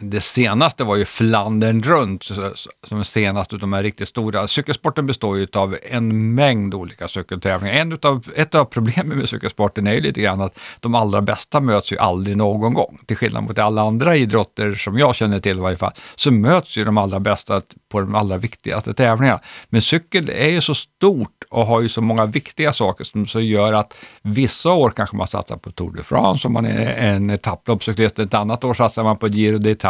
[0.01, 2.53] det senaste var ju Flandern runt, som är
[2.87, 4.49] som senast av de här riktigt stora.
[4.49, 7.75] Cykelsporten består ju av en mängd olika cykeltävlingar.
[7.75, 11.61] En utav, ett av problemen med cykelsporten är ju lite grann att de allra bästa
[11.61, 12.99] möts ju aldrig någon gång.
[13.07, 16.79] Till skillnad mot alla andra idrotter som jag känner till i varje fall, så möts
[16.79, 19.41] ju de allra bästa på de allra viktigaste tävlingarna.
[19.69, 23.41] Men cykel är ju så stort och har ju så många viktiga saker som så
[23.41, 27.31] gör att vissa år kanske man satsar på Tour de France om man är en
[27.31, 29.88] etapploppscyklist, ett annat år satsar man på Giro d'Italia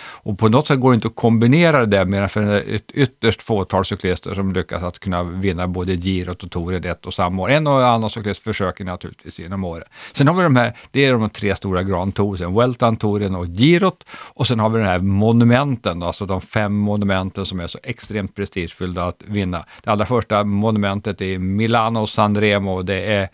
[0.00, 3.42] och på något sätt går det inte att kombinera det mer än för ett ytterst
[3.42, 7.50] fåtal cyklister som lyckas att kunna vinna både Girot och Touren ett och samma år.
[7.50, 9.88] En och annan cyklist försöker naturligtvis genom året.
[10.12, 13.46] Sen har vi de här, det är de tre stora Grand Touren, Weltan, Touren och
[13.46, 17.78] Girot och sen har vi den här monumenten, alltså de fem monumenten som är så
[17.82, 19.64] extremt prestigefyllda att vinna.
[19.82, 23.28] Det allra första monumentet är Milano San Remo, det är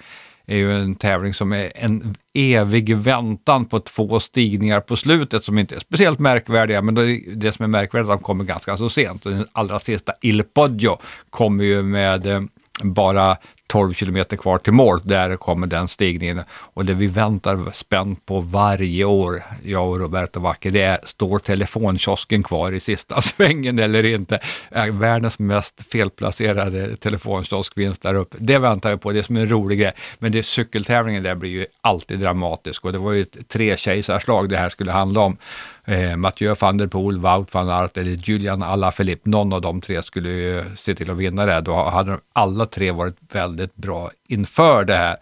[0.46, 5.58] är ju en tävling som är en evig väntan på två stigningar på slutet som
[5.58, 8.76] inte är speciellt märkvärdiga, men det, det som är märkvärdigt är att de kommer ganska
[8.76, 9.26] så sent.
[9.26, 10.98] Och den allra sista, Il Poggio,
[11.30, 12.40] kommer ju med eh,
[12.82, 16.42] bara 12 kilometer kvar till mål, där kommer den stigningen.
[16.50, 21.38] Och det vi väntar spänt på varje år, jag och Roberto Wacke, det är, står
[21.38, 24.38] telefonkiosken kvar i sista svängen eller inte?
[24.70, 28.36] Är Världens mest felplacerade telefonkiosk finns där uppe.
[28.40, 29.92] Det väntar jag på, det är som en rolig grej.
[30.18, 34.56] Men det, cykeltävlingen där blir ju alltid dramatisk och det var ju ett trekejsarslag det
[34.56, 35.36] här skulle handla om.
[35.88, 40.02] Eh, Mathieu van der Poel, Wout van Aert eller Julian Alaphilippe, någon av de tre
[40.02, 41.52] skulle ju se till att vinna det.
[41.52, 41.60] här.
[41.60, 45.16] Då hade de alla tre varit väldigt bra inför det här.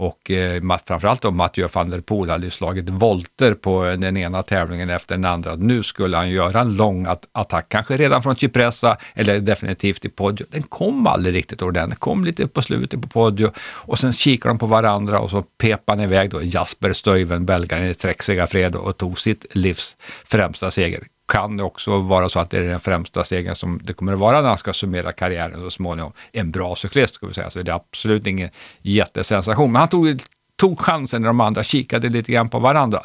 [0.00, 3.98] Och eh, ma- framförallt då Mathieu van der Poel hade ju slagit volter på eh,
[3.98, 5.54] den ena tävlingen efter den andra.
[5.54, 10.08] Nu skulle han göra en lång att attack, kanske redan från Cipressa eller definitivt i
[10.08, 10.46] Poggio.
[10.50, 14.58] Den kom aldrig riktigt ordentligt, kom lite på slutet på Poggio och sen kikade de
[14.58, 18.96] på varandra och så pepade han iväg då Jasper Stuyven, belgaren i Trek fred och
[18.96, 23.24] tog sitt livs främsta seger kan det också vara så att det är den främsta
[23.24, 26.12] stegen som det kommer att vara när han ska summera karriären så småningom.
[26.32, 28.50] En bra cyklist ska vi säga, så det är absolut ingen
[28.82, 29.72] jättesensation.
[29.72, 30.22] Men han tog,
[30.56, 33.02] tog chansen när de andra kikade lite grann på varandra.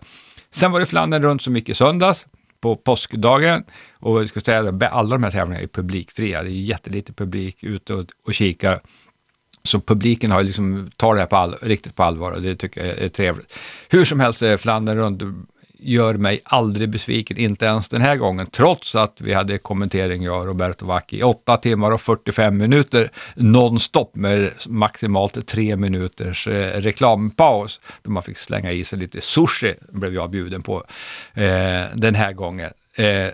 [0.51, 2.25] Sen var det Flandern runt så mycket i söndags
[2.61, 3.63] på påskdagen
[3.99, 6.43] och jag ska säga att alla de här tävlingarna är publikfria.
[6.43, 8.81] Det är jättelite publik ute och, och kikar.
[9.63, 12.85] Så publiken har liksom, tar det här på all, riktigt på allvar och det tycker
[12.85, 13.53] jag är trevligt.
[13.89, 15.23] Hur som helst, eh, Flandern runt
[15.83, 20.39] gör mig aldrig besviken, inte ens den här gången, trots att vi hade kommentering, jag
[20.39, 26.81] och Roberto Vacchi, i 8 timmar och 45 minuter nonstop med maximalt tre minuters eh,
[26.81, 30.83] reklampaus, då man fick slänga i sig lite sushi, blev jag bjuden på
[31.33, 32.69] eh, den här gången.
[32.95, 33.27] Eh,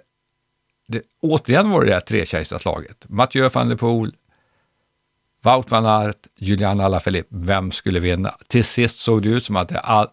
[0.88, 3.06] det, återigen var det det här trekejsarslaget.
[3.10, 4.12] Mathieu van der Poel,
[5.42, 8.36] Wout van Aert, Julian Alaphilippe, vem skulle vinna?
[8.48, 10.06] Till sist såg det ut som att eh,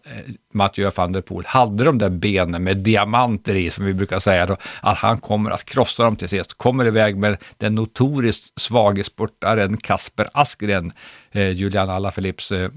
[0.53, 4.45] Mathieu van der Poel hade de där benen med diamanter i, som vi brukar säga,
[4.45, 6.53] då, att han kommer att krossa dem till sist.
[6.53, 10.91] Kommer iväg med den notoriskt svage spurtaren Kasper Askren,
[11.31, 12.69] eh, Julian Alaphilippes eh,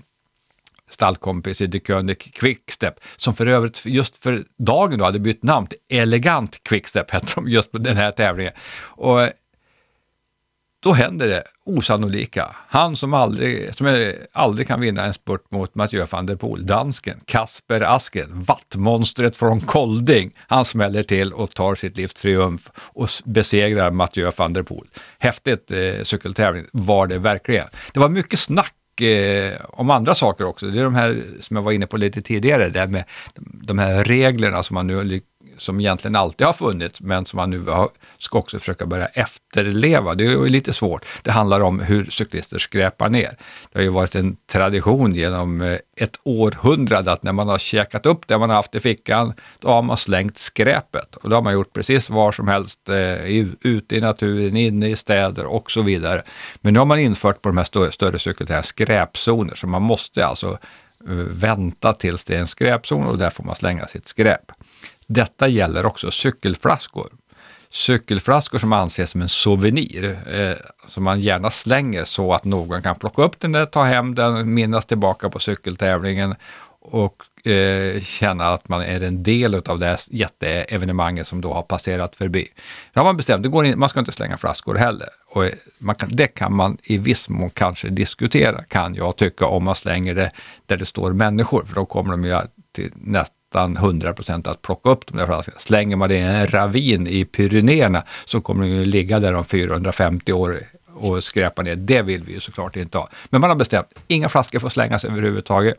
[0.91, 5.67] stallkompis i The König Quickstep, som för övrigt just för dagen då hade bytt namn
[5.67, 8.53] till Elegant Quickstep, hette de just på den här tävlingen.
[8.83, 9.29] Och
[10.83, 12.57] då händer det osannolika.
[12.69, 16.67] Han som aldrig, som är, aldrig kan vinna en spurt mot Mathieu van der Poel,
[16.67, 20.31] dansken, Kasper Asken, vattmonstret från Kolding.
[20.37, 24.87] Han smäller till och tar sitt livs triumf och besegrar Mathieu van der Poel.
[25.19, 27.67] Häftigt eh, cykeltävling var det verkligen.
[27.93, 30.67] Det var mycket snack eh, om andra saker också.
[30.67, 33.05] Det är de här som jag var inne på lite tidigare, det här med
[33.41, 35.21] de här reglerna som man nu
[35.61, 40.15] som egentligen alltid har funnits, men som man nu har, ska också försöka börja efterleva.
[40.15, 41.07] Det är ju lite svårt.
[41.23, 43.37] Det handlar om hur cyklister skräpar ner.
[43.73, 48.07] Det har ju varit en tradition genom eh, ett århundrade att när man har käkat
[48.07, 51.17] upp det man har haft i fickan, då har man slängt skräpet.
[51.17, 53.25] Och då har man gjort precis var som helst, eh,
[53.61, 56.23] ute i naturen, inne i städer och så vidare.
[56.61, 60.59] Men nu har man infört på de här större, större skräpzoner, så man måste alltså
[61.09, 64.53] eh, vänta tills det är en skräpzon och där får man slänga sitt skräp.
[65.13, 67.09] Detta gäller också cykelflaskor.
[67.71, 70.57] Cykelflaskor som anses som en souvenir, eh,
[70.89, 74.55] som man gärna slänger så att någon kan plocka upp den där, ta hem den,
[74.55, 76.35] minnas tillbaka på cykeltävlingen
[76.81, 81.63] och eh, känna att man är en del av det här jätteevenemanget som då har
[81.63, 82.49] passerat förbi.
[82.93, 85.09] Det har man bestämt, det går in, man ska inte slänga flaskor heller.
[85.29, 85.45] Och
[85.79, 89.75] man kan, det kan man i viss mån kanske diskutera, kan jag tycka, om man
[89.75, 90.31] slänger det
[90.67, 92.39] där det står människor, för då kommer de ju
[92.73, 92.93] till
[93.55, 95.59] nästan 100 procent att plocka upp de där flaskorna.
[95.59, 99.45] Slänger man det i en ravin i Pyrenéerna så kommer det ju ligga där om
[99.45, 100.63] 450 år
[100.95, 101.77] och skräpa ner.
[101.77, 103.09] Det vill vi ju såklart inte ha.
[103.31, 105.75] Men man har bestämt, inga flaskor får slängas överhuvudtaget.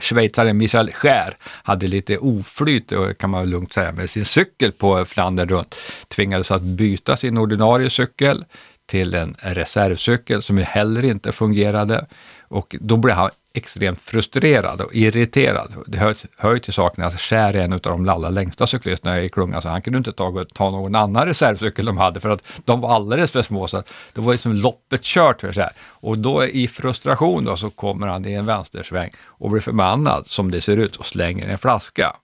[0.00, 5.04] Schweizaren Michel Schär hade lite oflyt, eh, kan man lugnt säga, med sin cykel på
[5.04, 5.74] Flandern runt.
[6.08, 8.44] Tvingades att byta sin ordinarie cykel
[8.86, 12.06] till en reservcykel som ju heller inte fungerade.
[12.48, 15.74] Och då blev han extremt frustrerad och irriterad.
[15.86, 19.22] Det hör, hör ju till saken att Skär är en av de allra längsta cyklisterna
[19.22, 22.44] i klungan, så han kunde inte ta, ta någon annan reservcykel de hade, för att
[22.64, 23.68] de var alldeles för små.
[23.68, 25.70] Så det var liksom loppet kört för Cher.
[25.84, 30.50] Och då i frustration då, så kommer han i en vänstersväng och blir förbannad, som
[30.50, 32.16] det ser ut, och slänger en flaska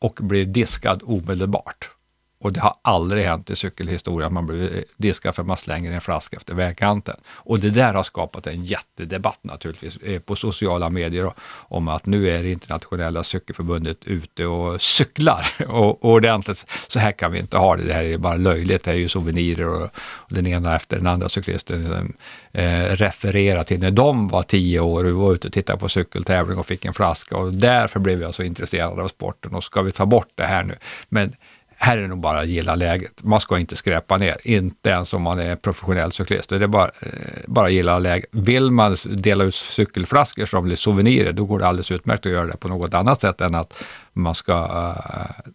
[0.00, 1.90] och blir diskad omedelbart.
[2.38, 5.92] Och det har aldrig hänt i cykelhistorien att man blir diskad för att man slänger
[5.92, 7.16] en flaska efter vägkanten.
[7.26, 11.32] Och det där har skapat en jättedebatt naturligtvis eh, på sociala medier
[11.68, 16.66] om att nu är det internationella cykelförbundet ute och cyklar och, och ordentligt.
[16.88, 19.08] Så här kan vi inte ha det, det här är bara löjligt, det är ju
[19.08, 22.12] souvenirer och, och den ena efter den andra cyklisten liksom,
[22.52, 25.88] eh, refererar till när de var tio år och vi var ute och tittade på
[25.88, 29.82] cykeltävling och fick en flaska och därför blev jag så intresserad av sporten och ska
[29.82, 30.76] vi ta bort det här nu?
[31.08, 31.32] Men
[31.78, 33.22] här är det nog bara att gilla läget.
[33.22, 36.48] Man ska inte skräpa ner, inte ens om man är professionell cyklist.
[36.48, 37.10] Det är bara, eh,
[37.46, 38.28] bara gilla läget.
[38.32, 42.46] Vill man dela ut cykelflaskor som blir souvenirer, då går det alldeles utmärkt att göra
[42.46, 45.52] det på något annat sätt än att man ska uh,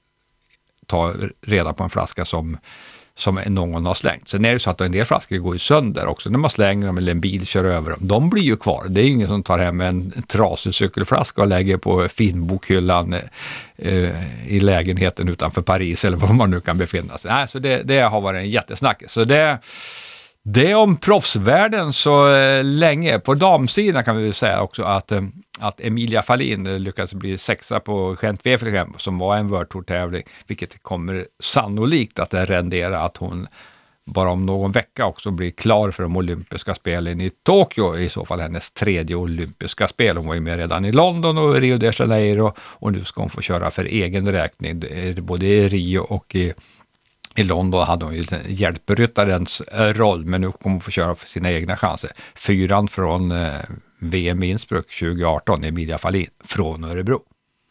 [0.85, 2.57] ta reda på en flaska som
[3.21, 4.27] som någon har slängt.
[4.27, 6.87] Sen är det så att en del flaskor går ju sönder också när man slänger
[6.87, 7.99] dem eller en bil kör över dem.
[8.01, 8.85] De blir ju kvar.
[8.87, 13.15] Det är ingen som tar hem en trasig cykelflaska och lägger på finbokhyllan
[13.77, 17.31] eh, i lägenheten utanför Paris eller var man nu kan befinna sig.
[17.31, 19.03] Nej, så det, det har varit en jättesnack.
[19.07, 19.59] Så det,
[20.43, 23.19] det om proffsvärlden så eh, länge.
[23.19, 25.21] På damsidan kan vi väl säga också att, eh,
[25.59, 30.83] att Emilia Fahlin eh, lyckades bli sexa på Gent-Wevelgem som var en World Tour-tävling, vilket
[30.83, 33.47] kommer sannolikt att rendera att hon
[34.05, 38.25] bara om någon vecka också blir klar för de olympiska spelen i Tokyo, i så
[38.25, 40.17] fall hennes tredje olympiska spel.
[40.17, 43.29] Hon var ju med redan i London och Rio de Janeiro och nu ska hon
[43.29, 46.53] få köra för egen räkning, eh, både i Rio och i
[47.35, 51.27] i London hade hon ju hjälpryttarens eh, roll, men nu kommer hon få köra för
[51.27, 52.11] sina egna chanser.
[52.35, 53.59] Fyran från eh,
[53.99, 57.21] VM i Innsbruck 2018, Emilia Fahlin från Örebro.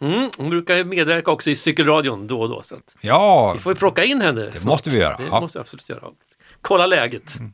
[0.02, 2.62] Mm, hon brukar medverka också i cykelradion då och då.
[2.62, 4.40] Så ja, vi får ju plocka in henne.
[4.40, 4.64] Det snart.
[4.64, 5.16] måste vi göra.
[5.16, 5.40] Det ja.
[5.40, 6.02] måste vi absolut göra.
[6.62, 7.38] Kolla läget.
[7.38, 7.52] Mm.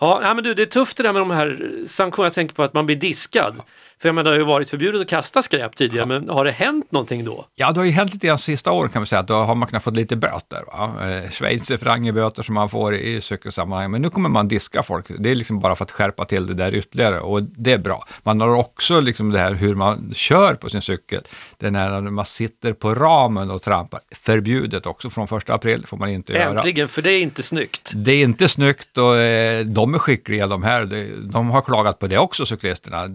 [0.00, 2.26] Ja, men du, det är tufft det där med de här sanktionerna.
[2.26, 3.60] Jag tänker på att man blir diskad.
[4.02, 6.50] För jag menar, det har ju varit förbjudet att kasta skräp tidigare, men har det
[6.50, 7.46] hänt någonting då?
[7.54, 9.54] Ja, det har ju hänt lite grann sista åren kan man säga, att då har
[9.54, 10.64] man kunnat få lite böter.
[10.66, 11.10] Va?
[11.10, 15.06] Eh, Schweizerfrangeböter som man får i cykelsammanhang, men nu kommer man diska folk.
[15.18, 18.04] Det är liksom bara för att skärpa till det där ytterligare och det är bra.
[18.22, 21.22] Man har också liksom det här hur man kör på sin cykel.
[21.62, 24.00] Det är när man sitter på ramen och trampar.
[24.10, 26.58] Förbjudet också från första april, får man inte Äntligen, göra.
[26.58, 27.92] Äntligen, för det är inte snyggt.
[27.94, 31.08] Det är inte snyggt och eh, de är skickliga de här.
[31.32, 33.08] De har klagat på det också, cyklisterna.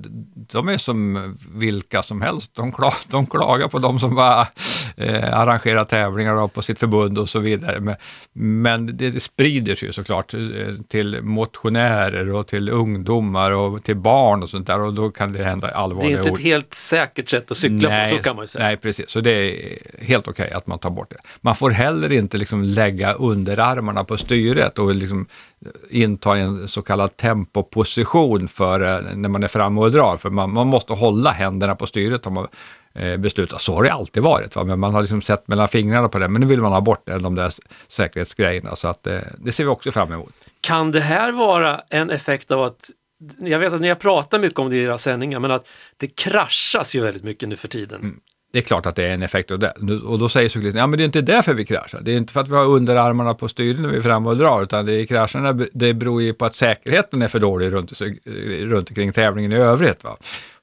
[0.52, 2.52] De är som vilka som helst.
[2.56, 4.48] De, klag, de klagar på de som bara
[4.98, 7.80] eh, arrangerar tävlingar på sitt förbund och så vidare.
[7.80, 7.96] Men,
[8.34, 10.40] men det, det sprider sig såklart eh,
[10.88, 15.44] till motionärer och till ungdomar och till barn och sånt där och då kan det
[15.44, 18.37] hända allvarliga Det är inte ett helt säkert sätt att cykla nej, på, så kan
[18.38, 18.66] man ju säga.
[18.66, 19.10] Nej, precis.
[19.10, 21.18] Så det är helt okej okay att man tar bort det.
[21.42, 25.26] Man får heller inte liksom lägga underarmarna på styret och liksom
[25.90, 30.18] inta en så kallad tempoposition för eh, när man är framme och drar.
[30.18, 32.48] För man, man måste hålla händerna på styret om man
[32.94, 33.58] eh, beslutar.
[33.58, 34.64] Så har det alltid varit, va?
[34.64, 36.28] men man har liksom sett mellan fingrarna på det.
[36.28, 37.54] Men nu vill man ha bort det, de där
[37.88, 38.76] säkerhetsgrejerna.
[38.76, 40.34] Så att, eh, det ser vi också fram emot.
[40.62, 42.90] Kan det här vara en effekt av att
[43.40, 46.08] jag vet att ni har pratat mycket om det i era sändningar, men att det
[46.08, 48.02] kraschas ju väldigt mycket nu för tiden.
[48.02, 48.20] Mm
[48.52, 49.74] det är klart att det är en effekt av det.
[50.06, 52.02] Och då säger cyklisten, ja men det är inte därför vi kraschar.
[52.02, 54.38] Det är inte för att vi har underarmarna på styren när vi är framme och
[54.38, 58.02] drar, utan det är krascherna, det beror ju på att säkerheten är för dålig runt,
[58.46, 60.04] runt omkring tävlingen i övrigt.
[60.04, 60.18] Va?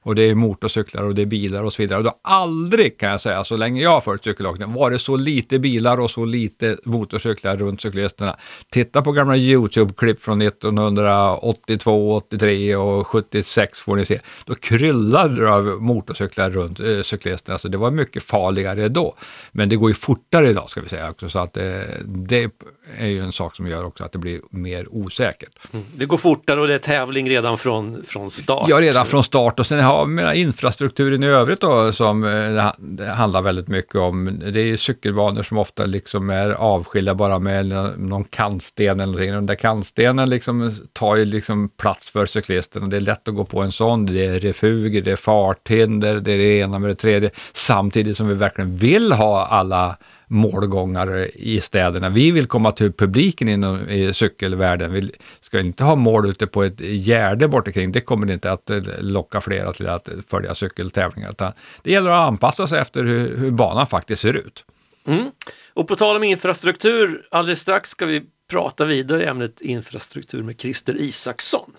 [0.05, 1.97] Och det är motorcyklar och det är bilar och så vidare.
[1.97, 5.15] Och det har aldrig, kan jag säga, så länge jag har följt cykelåkning, varit så
[5.15, 8.37] lite bilar och så lite motorcyklar runt cyklisterna.
[8.69, 14.19] Titta på gamla YouTube-klipp från 1982, 83 och 76 får ni se.
[14.45, 19.15] Då kryllade det av motorcyklar runt eh, cyklisterna, så det var mycket farligare då.
[19.51, 21.63] Men det går ju fortare idag, ska vi säga också, så att eh,
[22.05, 22.49] det
[22.97, 25.73] är ju en sak som gör också att det blir mer osäkert.
[25.73, 25.85] Mm.
[25.95, 28.65] Det går fortare och det är tävling redan från, från start?
[28.69, 33.05] Ja, redan från start och sen har menar, infrastrukturen i övrigt då som eh, det
[33.05, 34.41] handlar väldigt mycket om.
[34.53, 37.65] Det är cykelbanor som ofta liksom är avskilda bara med
[37.97, 39.31] någon kantsten eller någonting.
[39.31, 43.45] Den där kantstenen liksom tar ju liksom plats för cyklisten det är lätt att gå
[43.45, 44.05] på en sån.
[44.05, 47.29] Det är refuger, det är farthinder, det är det ena med det tredje.
[47.53, 52.09] Samtidigt som vi verkligen vill ha alla målgångar i städerna.
[52.09, 54.93] Vi vill komma till publiken inom i cykelvärlden.
[54.93, 55.11] Vi
[55.41, 57.91] ska inte ha mål ute på ett gärde bort kring.
[57.91, 61.29] Det kommer inte att eh, locka flera till att följa cykeltävlingar.
[61.29, 64.65] Utan det gäller att anpassa sig efter hur, hur banan faktiskt ser ut.
[65.07, 65.31] Mm.
[65.73, 70.61] Och på tal om infrastruktur, alldeles strax ska vi prata vidare i ämnet infrastruktur med
[70.61, 71.71] Christer Isaksson.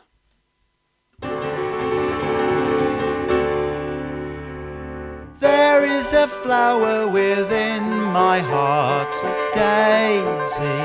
[5.85, 7.83] Is a flower within
[8.21, 9.13] my heart.
[9.53, 10.83] Daisy,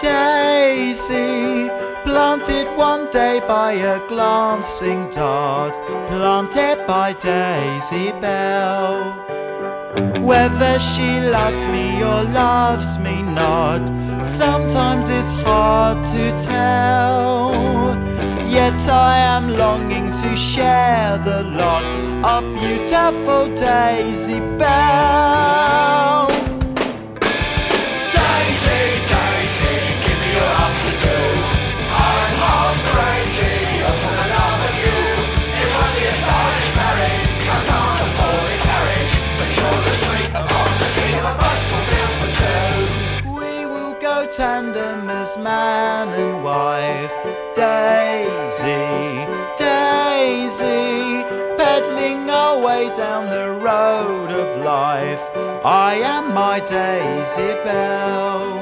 [0.00, 1.68] Daisy,
[2.04, 5.74] planted one day by a glancing dart,
[6.08, 9.12] planted by Daisy Bell.
[10.20, 13.82] Whether she loves me or loves me not,
[14.24, 17.52] sometimes it's hard to tell.
[18.52, 21.84] Yet I am longing to share the lot
[22.22, 26.28] of beautiful Daisy Bell.
[28.12, 31.26] Daisy, Daisy, give me your answer too.
[31.96, 33.56] I'm half crazy
[33.88, 35.00] upon the love of you.
[35.62, 36.12] It was the
[36.76, 37.28] marriage.
[37.48, 41.60] I can't afford a carriage, but you're the sweet upon the seat of a bus
[41.72, 43.32] fulfilled for two.
[43.40, 45.71] We will go tandem as man
[55.64, 58.56] I am my Daisy Bell.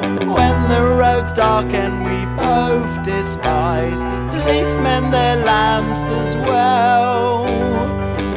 [0.00, 4.00] When the road's dark and we both despise
[4.34, 7.44] policemen, their lamps as well.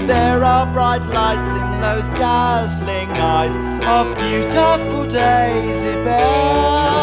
[0.06, 3.54] There are bright lights in those dazzling eyes
[3.86, 6.97] of beautiful Daisy Bell.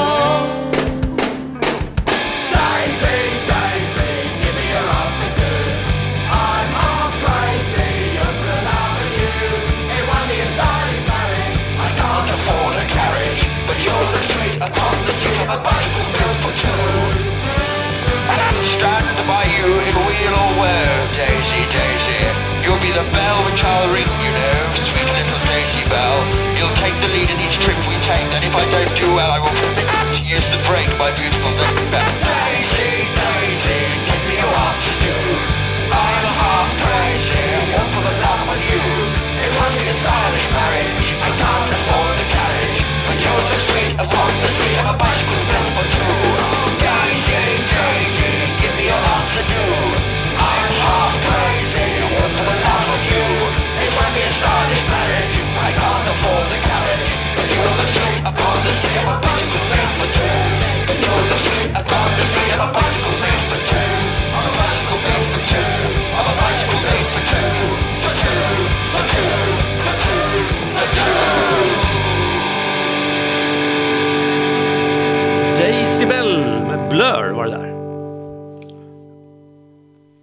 [22.94, 26.14] the bell which I'll ring, you know, sweet little Daisy Bell.
[26.54, 29.34] You'll take the lead in each trip we take, and if I don't do well,
[29.34, 29.82] I will commit
[30.14, 35.16] to use the brake, my beautiful Daisy Daisy, Daisy, give me your to do.
[35.90, 37.42] I'm half crazy,
[37.74, 38.82] one for the love of you.
[39.42, 42.80] It'll be a stylish marriage, I can't afford the carriage,
[43.10, 46.33] but you'll look sweet upon the seat of a bicycle built for two.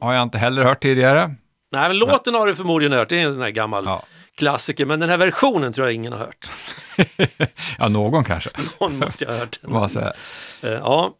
[0.01, 1.35] Har jag inte heller hört tidigare.
[1.71, 3.09] Nej, men låten har du förmodligen hört.
[3.09, 4.03] Det är en sån här gammal Ja.
[4.37, 4.85] klassiker.
[4.85, 6.49] Men den här versionen tror jag ingen har hört.
[7.77, 8.49] ja, någon kanske.
[8.79, 9.91] Någon måste jag ha hört.
[9.91, 10.13] säger
[10.61, 10.73] jag?
[10.73, 11.13] Eh, Ja,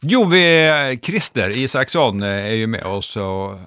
[0.00, 3.58] Jo, vi, Christer Isaksson eh, är ju med oss och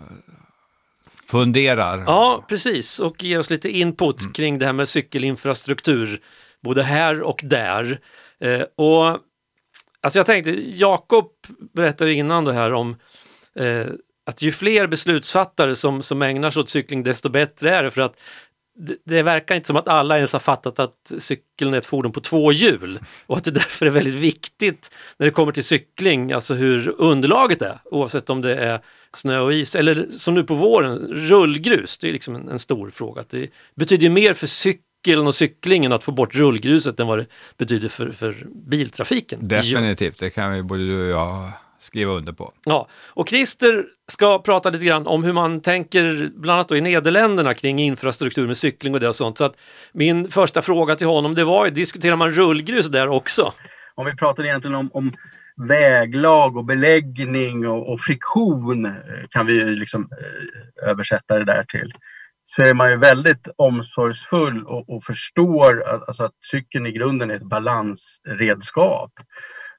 [1.25, 2.03] funderar.
[2.05, 2.99] ja, precis.
[2.99, 6.21] Och ger oss lite input kring det här med cykelinfrastruktur.
[6.61, 7.99] Både här och där.
[8.39, 9.17] Eh, och
[10.01, 11.31] alltså jag tänkte, Jakob
[11.73, 12.95] berättade innan det här om
[13.59, 13.85] eh,
[14.25, 18.01] att ju fler beslutsfattare som, som ägnar sig åt cykling desto bättre är det för
[18.01, 18.15] att
[18.75, 22.11] det, det verkar inte som att alla ens har fattat att cykeln är ett fordon
[22.11, 26.31] på två hjul och att det därför är väldigt viktigt när det kommer till cykling,
[26.31, 28.79] alltså hur underlaget är oavsett om det är
[29.13, 31.97] snö och is eller som nu på våren, rullgrus.
[31.97, 33.21] Det är liksom en, en stor fråga.
[33.21, 37.25] Att Det betyder mer för cykeln och cyklingen att få bort rullgruset än vad det
[37.57, 39.47] betyder för, för biltrafiken.
[39.47, 41.51] Definitivt, det kan vi både du och jag
[41.81, 42.53] skriva under på.
[42.65, 46.81] Ja, och Christer ska prata lite grann om hur man tänker, bland annat då i
[46.81, 49.37] Nederländerna, kring infrastruktur med cykling och det och sånt.
[49.37, 49.61] Så att
[49.93, 53.53] min första fråga till honom, det var ju, diskuterar man rullgrus där också?
[53.95, 55.13] om vi pratar egentligen om, om
[55.67, 58.91] väglag och beläggning och, och friktion eh,
[59.29, 61.93] kan vi ju liksom eh, översätta det där till.
[62.43, 67.31] Så är man ju väldigt omsorgsfull och, och förstår att, alltså att cykeln i grunden
[67.31, 69.11] är ett balansredskap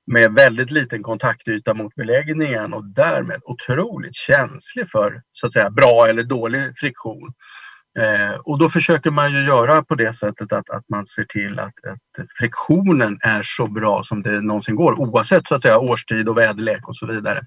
[0.06, 6.06] med väldigt liten kontaktyta mot beläggningen och därmed otroligt känslig för så att säga bra
[6.08, 7.32] eller dålig friktion.
[7.98, 11.58] Eh, och då försöker man ju göra på det sättet att, att man ser till
[11.58, 16.28] att, att friktionen är så bra som det någonsin går oavsett så att säga årstid
[16.28, 17.42] och väderlek och så vidare.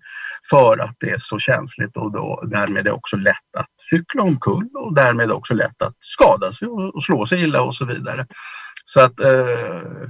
[0.50, 4.24] För att det är så känsligt och då, därmed är det också lätt att cykla
[4.24, 7.86] omkull och därmed också lätt att skada sig och, och slå sig illa och så
[7.86, 8.28] vidare.
[8.88, 9.28] Så att eh,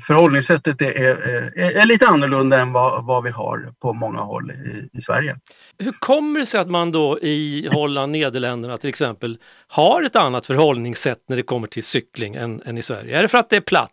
[0.07, 1.15] förhållningssättet är, är,
[1.59, 5.37] är, är lite annorlunda än vad, vad vi har på många håll i, i Sverige.
[5.79, 10.45] Hur kommer det sig att man då i Holland, Nederländerna till exempel, har ett annat
[10.45, 13.17] förhållningssätt när det kommer till cykling än, än i Sverige?
[13.17, 13.91] Är det för att det är platt?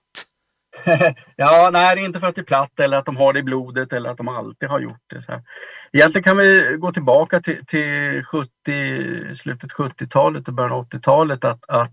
[1.37, 3.39] ja, nej, det är inte för att det är platt eller att de har det
[3.39, 5.23] i blodet eller att de alltid har gjort det.
[5.23, 5.43] Så här.
[5.93, 11.65] Egentligen kan vi gå tillbaka till, till 70, slutet 70-talet och början av 80-talet att,
[11.69, 11.93] att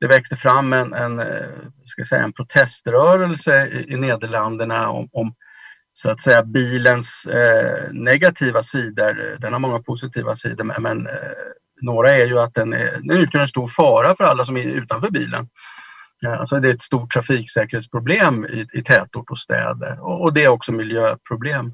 [0.00, 1.26] det växte fram en, en, eh,
[1.84, 5.34] ska säga, en proteströrelse i, i Nederländerna om, om
[5.94, 9.36] så att säga bilens eh, negativa sidor.
[9.38, 11.12] Den har många positiva sidor men, men eh,
[11.82, 14.62] några är ju att den, är, den utgör en stor fara för alla som är
[14.62, 15.48] utanför bilen.
[16.24, 20.44] Eh, alltså det är ett stort trafiksäkerhetsproblem i, i tätort och städer och, och det
[20.44, 21.66] är också miljöproblem.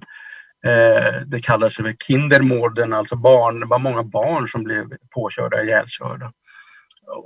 [0.66, 4.84] Eh, det kallar sig för Kindermorden, alltså barn, det var många barn som blev
[5.14, 6.32] påkörda, ihjälkörda.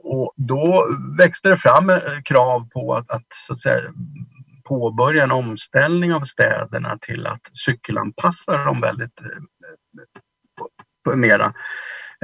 [0.03, 0.87] Och då
[1.19, 3.81] växte det fram eh, krav på att, att, så att säga,
[4.64, 11.55] påbörja en omställning av städerna till att cykelanpassa dem väldigt eh, mera.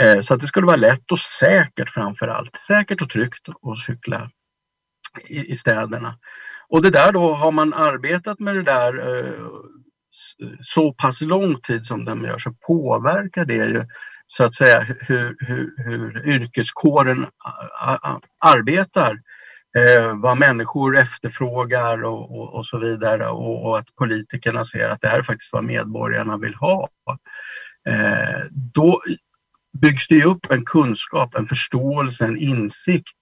[0.01, 2.57] Eh, så att det skulle vara lätt och säkert framför allt.
[2.67, 4.31] Säkert och tryggt att cykla
[5.29, 6.19] i, i städerna.
[6.69, 9.47] Och det där då har man arbetat med det där eh,
[10.61, 13.85] så pass lång tid som de gör så påverkar det ju
[14.27, 17.27] så att säga hur, hur, hur yrkeskåren
[18.39, 19.19] arbetar.
[19.77, 25.01] Eh, vad människor efterfrågar och, och, och så vidare och, och att politikerna ser att
[25.01, 26.89] det här är faktiskt vad medborgarna vill ha.
[27.89, 29.03] Eh, då
[29.79, 33.19] byggs det ju upp en kunskap, en förståelse, en insikt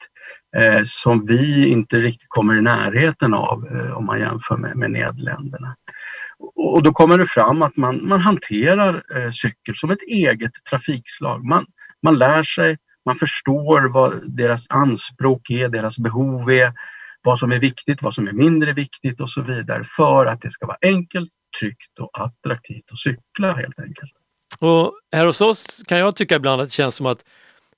[0.57, 4.91] eh, som vi inte riktigt kommer i närheten av eh, om man jämför med, med
[4.91, 5.77] Nederländerna.
[6.57, 11.45] Och, då kommer det fram att man, man hanterar eh, cykel som ett eget trafikslag.
[11.45, 11.67] Man,
[12.03, 16.73] man lär sig, man förstår vad deras anspråk är, deras behov är,
[17.23, 20.51] vad som är viktigt, vad som är mindre viktigt och så vidare för att det
[20.51, 21.31] ska vara enkelt,
[21.61, 24.13] tryggt och attraktivt att cykla helt enkelt.
[24.59, 27.25] Och här hos oss kan jag tycka ibland att det känns som att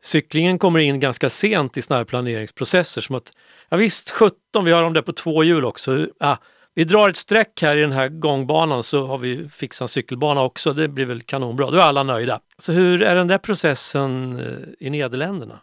[0.05, 3.00] cyklingen kommer in ganska sent i såna här planeringsprocesser.
[3.00, 3.32] Som att,
[3.68, 6.07] ja visst, 17, vi har dem där på två hjul också.
[6.20, 6.38] Ja,
[6.74, 10.42] vi drar ett streck här i den här gångbanan så har vi fixat en cykelbana
[10.42, 10.72] också.
[10.72, 11.70] Det blir väl kanonbra.
[11.70, 12.40] Då är alla nöjda.
[12.59, 15.61] Så hur är den där processen eh, i Nederländerna?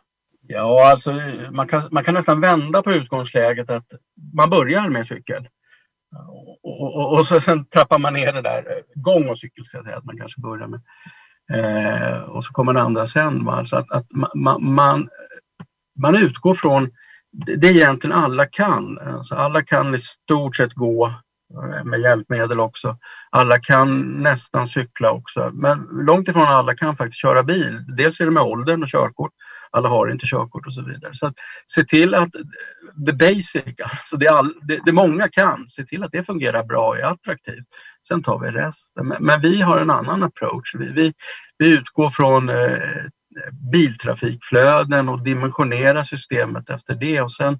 [0.47, 1.13] Ja, alltså
[1.51, 3.85] man kan, man kan nästan vända på utgångsläget att
[4.33, 5.47] man börjar med cykel.
[6.27, 9.65] Och, och, och, och så sen trappar man ner det där, eh, gång och cykel
[9.65, 10.81] ska jag säga att man kanske börjar med.
[11.53, 13.45] Eh, och så kommer det andra sen.
[13.45, 13.65] Va?
[13.65, 15.09] Så att, att man, man,
[15.99, 16.89] man utgår från
[17.31, 18.99] det egentligen alla kan.
[18.99, 21.07] Alltså alla kan i stort sett gå
[21.53, 22.97] eh, med hjälpmedel också.
[23.29, 27.85] Alla kan nästan cykla också, men långt ifrån alla kan faktiskt köra bil.
[27.97, 29.31] Dels är det med åldern och körkort.
[29.71, 31.13] Alla har inte körkort och så vidare.
[31.13, 31.35] Så att
[31.67, 32.29] se till att
[33.07, 36.87] the basic, alltså det, all, det, det många kan, se till att det fungerar bra
[36.87, 37.65] och är attraktivt.
[38.07, 39.07] Sen tar vi resten.
[39.07, 40.75] Men, men vi har en annan approach.
[40.75, 41.13] Vi, vi,
[41.57, 42.77] vi utgår från eh,
[43.71, 47.59] biltrafikflöden och dimensionerar systemet efter det och sen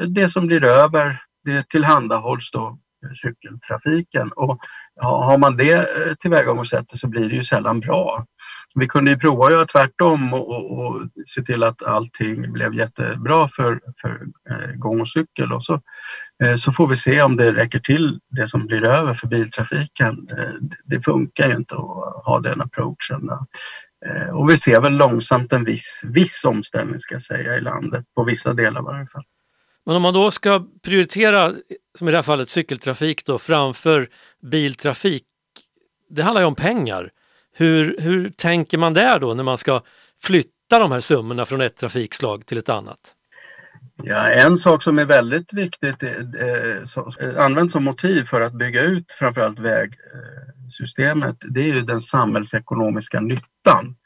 [0.00, 4.58] eh, det som blir över det tillhandahålls då eh, cykeltrafiken och
[5.00, 8.26] har man det eh, tillvägagångssättet så blir det ju sällan bra.
[8.74, 12.74] Vi kunde ju prova att göra tvärtom och, och, och se till att allting blev
[12.74, 15.80] jättebra för, för eh, gång och cykel och så,
[16.44, 20.28] eh, så får vi se om det räcker till det som blir över för biltrafiken.
[20.84, 23.30] Det funkar ju inte att ha den approachen.
[24.32, 28.24] Och vi ser väl långsamt en viss, viss omställning ska jag säga i landet, på
[28.24, 29.24] vissa delar i varje fall.
[29.86, 31.52] Men om man då ska prioritera,
[31.98, 34.08] som i det här fallet cykeltrafik då, framför
[34.50, 35.24] biltrafik,
[36.10, 37.10] det handlar ju om pengar.
[37.56, 39.82] Hur, hur tänker man där då när man ska
[40.22, 43.14] flytta de här summorna från ett trafikslag till ett annat?
[44.02, 48.40] Ja, en sak som är väldigt viktigt, eh, eh som, eh, används som motiv för
[48.40, 53.96] att bygga ut framförallt vägsystemet, det är ju den samhällsekonomiska nyttan.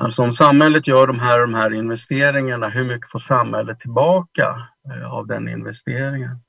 [0.00, 5.12] Alltså om samhället gör de här, de här investeringarna, hur mycket får samhället tillbaka eh,
[5.12, 6.43] av den investeringen?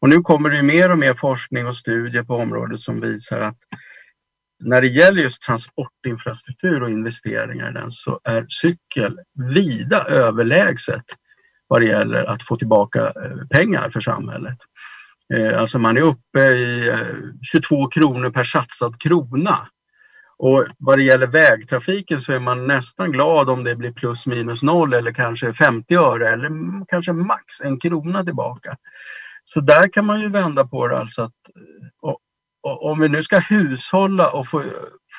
[0.00, 3.58] Och nu kommer det mer och mer forskning och studier på området som visar att
[4.64, 9.20] när det gäller just transportinfrastruktur och investeringar i den så är cykel
[9.54, 11.04] vida överlägset
[11.68, 14.58] vad det gäller att få tillbaka eh, pengar för samhället.
[15.34, 16.96] Eh, alltså man är uppe i eh,
[17.52, 19.68] 22 kronor per satsad krona
[20.38, 24.62] och vad det gäller vägtrafiken så är man nästan glad om det blir plus minus
[24.62, 26.50] noll eller kanske 50 öre eller
[26.88, 28.76] kanske max en krona tillbaka.
[29.50, 32.18] Så där kan man ju vända på det alltså att eh, och,
[32.62, 34.64] och, om vi nu ska hushålla och få,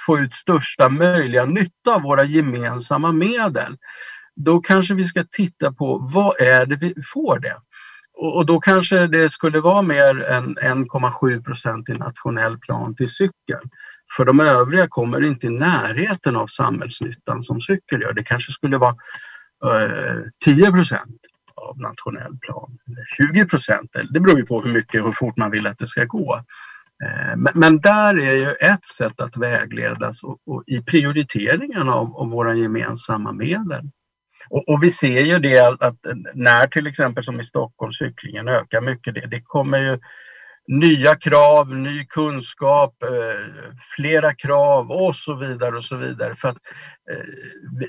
[0.06, 3.78] få ut största möjliga nytta av våra gemensamma medel,
[4.36, 7.56] då kanske vi ska titta på vad är det vi får det?
[8.18, 13.10] Och, och då kanske det skulle vara mer än 1,7 procent i nationell plan till
[13.10, 13.62] cykel.
[14.18, 18.14] För de övriga kommer inte i närheten av samhällsnyttan som cykel gör.
[18.14, 18.96] Det kanske skulle vara
[19.66, 21.19] eh, 10 procent
[21.70, 23.92] av nationell plan, eller 20 procent.
[24.10, 26.44] Det beror ju på hur mycket och hur fort man vill att det ska gå.
[27.04, 32.16] Eh, men, men, där är ju ett sätt att vägledas och, och i prioriteringen av,
[32.16, 33.90] av, våra gemensamma medel.
[34.50, 36.00] Och, och, vi ser ju det att
[36.34, 40.00] när till exempel som i Stockholm cyklingen ökar mycket, det, det kommer ju
[40.70, 43.64] nya krav, ny kunskap, eh,
[43.96, 46.36] flera krav och så vidare och så vidare.
[46.36, 46.58] För att,
[47.12, 47.24] eh,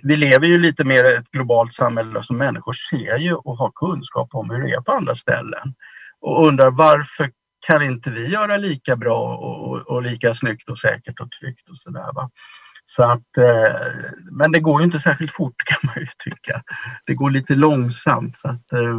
[0.02, 3.72] vi lever ju lite mer i ett globalt samhälle som människor ser ju och har
[3.74, 5.74] kunskap om hur det är på andra ställen.
[6.20, 7.30] Och undrar varför
[7.66, 11.76] kan inte vi göra lika bra och, och, lika snyggt och säkert och tryggt och
[11.76, 12.10] sådär.
[12.84, 13.74] Så att, eh,
[14.30, 16.62] men det går ju inte särskilt fort kan man ju tycka.
[17.06, 18.38] Det går lite långsamt.
[18.38, 18.98] Så att, eh,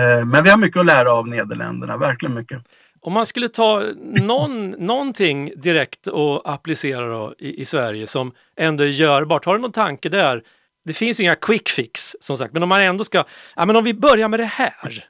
[0.00, 2.62] eh men vi har mycket att lära av Nederländerna, verkligen mycket.
[3.08, 8.84] Om man skulle ta någon, någonting direkt och applicera då i, i, Sverige som ändå
[8.84, 10.42] är görbart, har du någon tanke där?
[10.84, 13.24] Det finns ju inga quick fix som sagt, men om man ändå ska,
[13.56, 15.04] ja men om vi börjar med det här.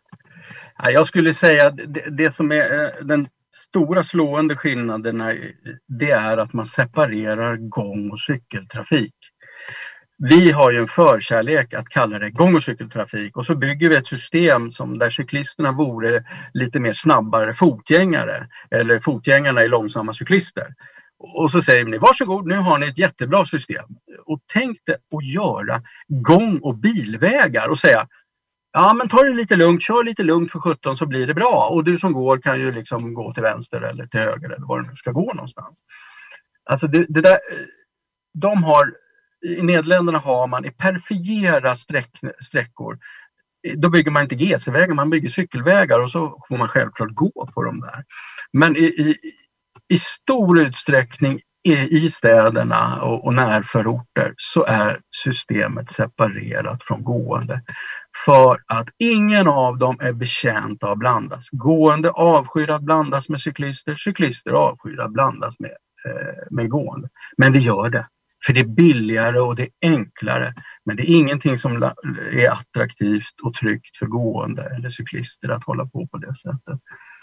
[0.77, 3.29] Jag skulle säga det, det som är eh, den
[3.69, 5.23] stora slående skillnaden,
[5.89, 9.15] det är att man separerar gång och cykeltrafik.
[10.19, 13.97] Vi har ju en förkärlek att kalla det gång och cykeltrafik och så bygger vi
[13.97, 20.75] ett system som där cyklisterna vore lite mer snabbare fotgängare eller fotgängarna är långsamma cyklister.
[21.19, 23.85] Och så säger ni varsågod, nu har ni ett jättebra system.
[24.27, 28.09] Och tänk dig att göra gång och bilvägar och säga
[28.73, 31.69] Ja men ta det lite lugnt, kör lite lugnt för 17 så blir det bra.
[31.73, 34.81] Och du som går kan ju liksom gå till vänster eller till höger eller var
[34.81, 35.79] du nu ska gå någonstans.
[36.65, 37.67] Alltså det, det där, eh,
[38.35, 38.93] de har
[39.47, 42.11] i Nederländerna har man i perifera sträck,
[42.41, 42.99] sträckor
[43.67, 47.51] eh, då bygger man inte GC-vägar, man bygger cykelvägar och så får man självklart gå
[47.55, 48.05] på dem där.
[48.53, 49.17] Men i, i,
[49.89, 57.63] i stor utsträckning i, i städerna och, och närförorter så är systemet separerat från gående.
[58.25, 61.49] För att ingen av dem är betjänt av att blandas.
[61.51, 65.71] Gående avskyr att blandas med cyklister, cyklister avskyr att blandas med,
[66.07, 67.09] eh, med gående.
[67.37, 68.07] Men vi gör det.
[68.47, 70.55] För det är billigare och det är enklare.
[70.85, 71.83] Men det är ingenting som
[72.33, 76.81] är attraktivt och tryggt för gående eller cyklister att hålla på på det sättet.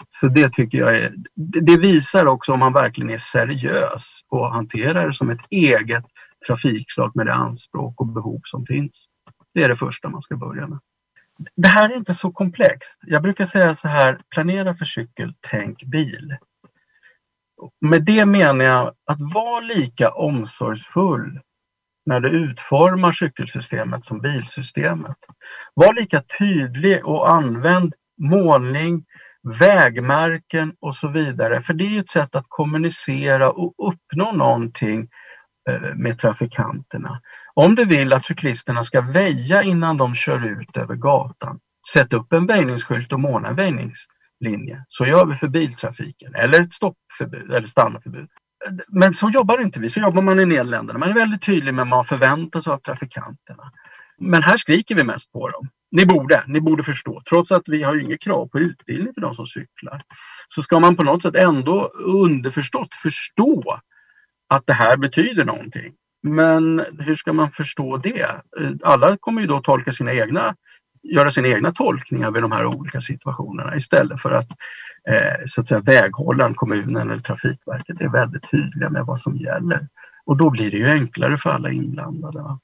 [0.08, 4.52] Så det tycker jag är, det det visar också om man verkligen är seriös och
[4.52, 6.04] hanterar det som ett eget
[6.46, 9.06] trafikslag med det anspråk och behov som finns.
[9.54, 10.78] Det är det första man ska börja med.
[11.56, 13.00] Det här är inte så komplext.
[13.06, 16.36] Jag brukar säga så här, planera för cykel, tänk bil.
[17.80, 21.40] Med det menar jag att vara lika omsorgsfull
[22.06, 25.16] när du utformar cykelsystemet som bilsystemet.
[25.74, 29.04] Var lika tydlig och använd målning,
[29.60, 31.62] vägmärken och så vidare.
[31.62, 35.08] För det är ju ett sätt att kommunicera och uppnå någonting
[35.70, 37.20] eh, med trafikanterna.
[37.54, 41.58] Om du vill att cyklisterna ska väja innan de kör ut över gatan,
[41.92, 43.56] sätt upp en väjningsskylt och måla en
[44.40, 44.84] linje.
[44.88, 48.28] Så gör vi för biltrafiken eller ett stoppförbud eller stannförbud.
[48.88, 50.98] Men så jobbar inte vi, så jobbar man i Nederländerna.
[50.98, 53.72] Man är väldigt tydlig med vad man förväntar sig av trafikanterna.
[54.18, 55.68] Men här skriker vi mest på dem.
[55.90, 57.22] Ni borde, ni borde förstå.
[57.28, 60.02] Trots att vi har ju inget krav på utbildning för de som cyklar.
[60.46, 63.80] Så ska man på något sätt ändå underförstått förstå
[64.48, 65.92] att det här betyder någonting.
[66.22, 68.42] Men hur ska man förstå det?
[68.82, 70.54] Alla kommer ju då tolka sina egna,
[71.14, 74.48] göra sina egna tolkningar vid de här olika situationerna istället för att,
[75.08, 79.88] eh, så att säga, väghållaren, kommunen eller Trafikverket är väldigt tydliga med vad som gäller.
[80.24, 82.38] Och då blir det ju enklare för alla inblandade.
[82.38, 82.60] va.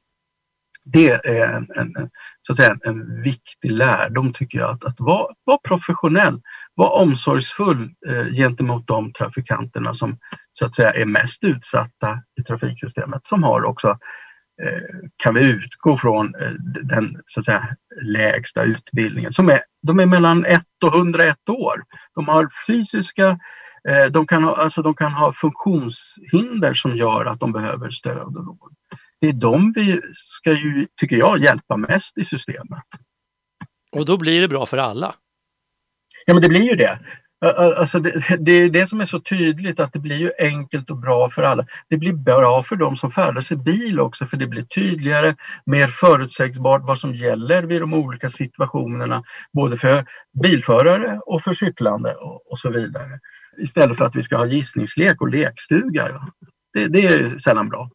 [0.84, 2.10] Det är en, en,
[2.42, 6.40] så att säga, en viktig lärdom tycker jag, att, att vara, vara professionell,
[6.74, 10.18] vara omsorgsfull eh, gentemot de trafikanterna som
[10.52, 13.98] så att säga är mest utsatta i trafiksystemet, som har också
[15.16, 16.50] kan vi utgå från eh,
[16.82, 19.32] den så att säga, lägsta utbildningen.
[19.32, 21.84] Som är, de är mellan 1 och 101 år.
[22.14, 23.38] De har fysiska,
[23.88, 28.36] eh, de kan ha, alltså de kan ha funktionshinder som gör att de behöver stöd
[28.36, 28.74] och råd.
[29.20, 32.84] Det är de vi ska ju, tycker jag, hjälpa mest i systemet.
[33.92, 35.14] Och då blir det bra för alla.
[36.26, 36.98] Ja, men det blir ju det.
[37.42, 40.96] Alltså det, det är det som är så tydligt att det blir ju enkelt och
[40.96, 41.66] bra för alla.
[41.88, 45.34] Det blir bra för de som färdas i bil också för det blir tydligare,
[45.64, 49.22] mer förutsägbart vad som gäller vid de olika situationerna.
[49.52, 50.06] Både för
[50.42, 53.20] bilförare och för cyklande och, och så vidare.
[53.58, 56.08] Istället för att vi ska ha gissningslek och lekstuga.
[56.08, 56.28] Ja.
[56.72, 57.90] Det, det är sällan bra.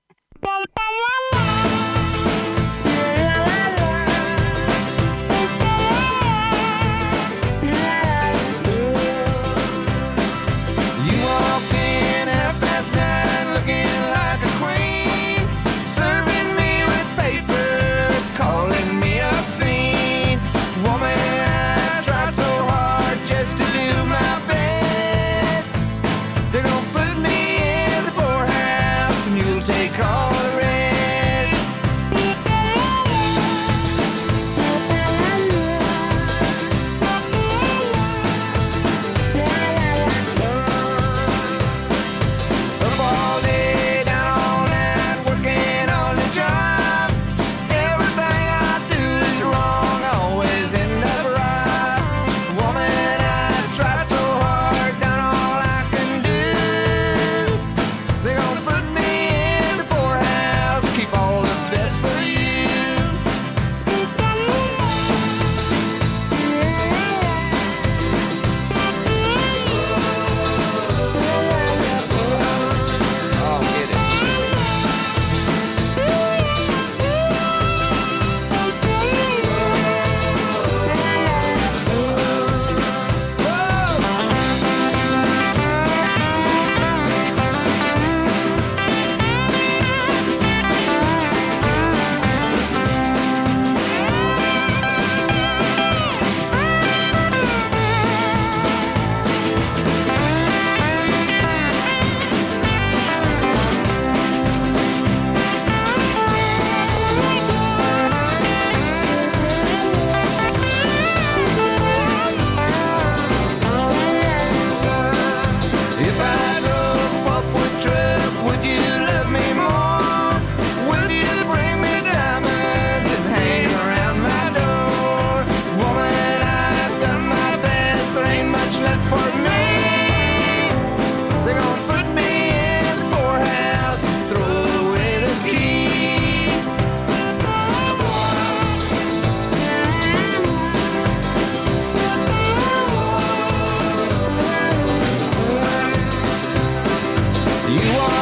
[147.68, 148.17] You are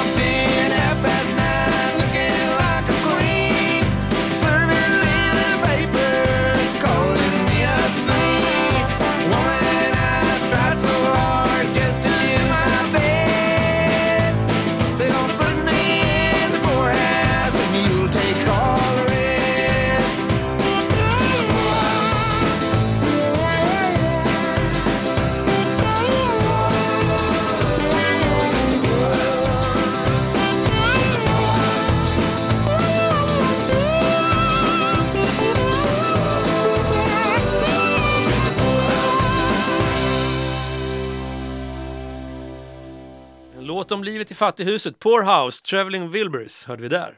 [44.36, 47.13] i fattighuset, Poorhouse, Traveling Wilburys, hörde vi där.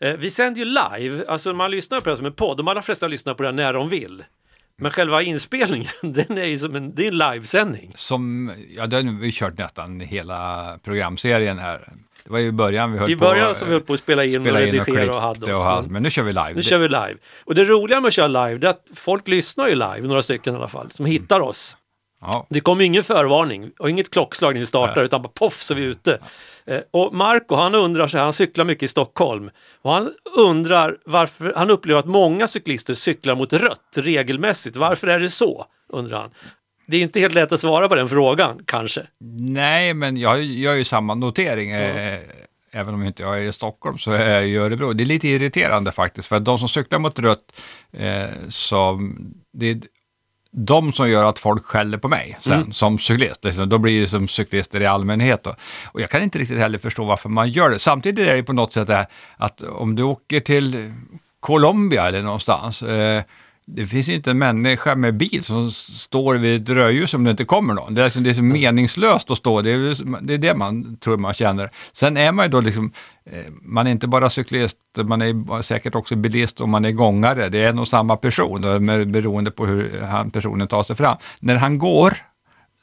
[0.00, 2.82] Eh, vi sänder ju live, alltså man lyssnar på det som en podd, de allra
[2.82, 4.24] flesta lyssnar på det när de vill.
[4.76, 7.92] Men själva inspelningen, den är ju som en, det är en livesändning.
[7.94, 11.92] Som, ja, den har vi kört nästan hela programserien här.
[12.24, 13.98] Det var ju i början vi höll I på början som vi höll på att
[13.98, 15.64] spela in spela och in redigera och, klippt hade och oss.
[15.64, 16.52] allt, men men nu kör vi live.
[16.54, 17.16] nu kör vi live.
[17.44, 20.22] Och det roliga med att köra live, det är att folk lyssnar ju live, några
[20.22, 21.76] stycken i alla fall, som hittar oss.
[22.26, 22.46] Ja.
[22.50, 25.04] Det kommer ingen förvarning och inget klockslag när vi startar Nej.
[25.04, 26.18] utan bara poff så är vi ute.
[26.66, 29.50] Eh, och Marco han undrar här, han cyklar mycket i Stockholm
[29.82, 34.76] och han undrar varför, han upplever att många cyklister cyklar mot rött regelmässigt.
[34.76, 35.66] Varför är det så?
[35.88, 36.30] undrar han.
[36.86, 39.06] Det är inte helt lätt att svara på den frågan kanske.
[39.38, 41.70] Nej, men jag gör ju samma notering.
[41.70, 42.20] Eh,
[42.72, 44.92] även om inte jag är i Stockholm så är jag i Örebro.
[44.92, 47.60] Det är lite irriterande faktiskt, för att de som cyklar mot rött,
[47.92, 49.16] eh, som,
[49.52, 49.80] det är
[50.56, 52.72] de som gör att folk skäller på mig sen Mm.
[52.72, 53.44] som cyklist.
[53.44, 55.42] Liksom, då blir det som cyklister i allmänhet.
[55.44, 55.54] Då.
[55.86, 57.78] Och jag kan inte riktigt heller förstå varför man gör det.
[57.78, 60.92] Samtidigt är det på något sätt det här att om du åker till
[61.40, 63.22] Colombia eller någonstans, eh,
[63.66, 67.44] det finns inte en människa med bil som står vid ett rödljus om det inte
[67.44, 67.94] kommer någon.
[67.94, 70.96] Det är, liksom, det är så meningslöst att stå, det är, det är det man
[70.96, 71.70] tror man känner.
[71.92, 72.92] Sen är man ju då liksom,
[73.30, 77.48] eh, man är inte bara cyklist, man är säkert också bilist och man är gångare.
[77.48, 78.60] Det är nog samma person,
[79.12, 81.16] beroende på hur han, personen tar sig fram.
[81.40, 82.14] När han går,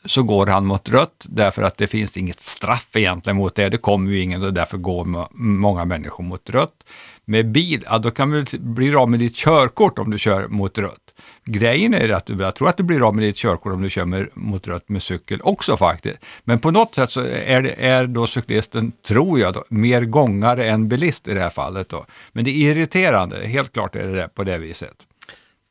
[0.05, 3.69] så går han mot rött därför att det finns inget straff egentligen mot det.
[3.69, 6.83] Det kommer ju ingen och därför går många människor mot rött.
[7.25, 10.77] Med bil, ja, då kan du bli av med ditt körkort om du kör mot
[10.77, 11.13] rött.
[11.45, 13.89] Grejen är att du, jag tror att du blir av med ditt körkort om du
[13.89, 16.17] kör med, mot rött med cykel också faktiskt.
[16.43, 20.69] Men på något sätt så är, det, är då cyklisten, tror jag, då, mer gångare
[20.69, 21.89] än bilist i det här fallet.
[21.89, 22.05] Då.
[22.31, 24.95] Men det är irriterande, helt klart är det det på det viset.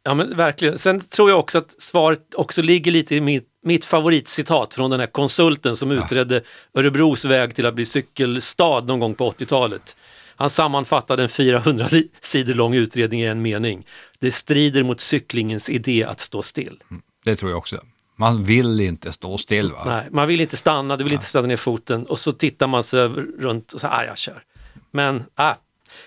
[0.02, 0.78] Ja men verkligen.
[0.78, 5.00] Sen tror jag också att svaret också ligger lite i mitt, mitt favoritcitat från den
[5.00, 6.42] här konsulten som utredde
[6.74, 9.96] Örebros väg till att bli cykelstad någon gång på 80-talet.
[10.36, 13.86] Han sammanfattade en 400 li- sidor lång utredning i en mening.
[14.18, 16.82] Det strider mot cyklingens idé att stå still.
[17.24, 17.80] Det tror jag också.
[18.16, 19.72] Man vill inte stå still.
[19.72, 19.82] Va?
[19.86, 22.84] Nej, man vill inte stanna, du vill inte sätta ner foten och så tittar man
[22.84, 23.08] sig
[23.38, 24.42] runt och så ah, jag kör.
[24.90, 25.54] Men, ah,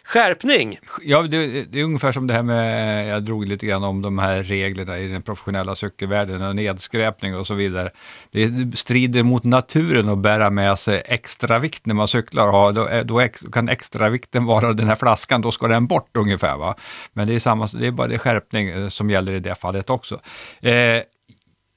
[0.05, 0.79] skärpning!
[1.01, 4.19] Ja, det, det är ungefär som det här med, jag drog lite grann om de
[4.19, 7.91] här reglerna i den professionella cykelvärlden och nedskräpning och så vidare.
[8.31, 12.47] Det strider mot naturen att bära med sig extra vikt när man cyklar.
[12.47, 15.87] Ja, då, eh, då ex, kan extra vikten vara den här flaskan, då ska den
[15.87, 16.57] bort ungefär.
[16.57, 16.75] Va?
[17.13, 19.89] Men det är, samma, det är bara det skärpning eh, som gäller i det fallet
[19.89, 20.19] också.
[20.61, 21.01] Eh,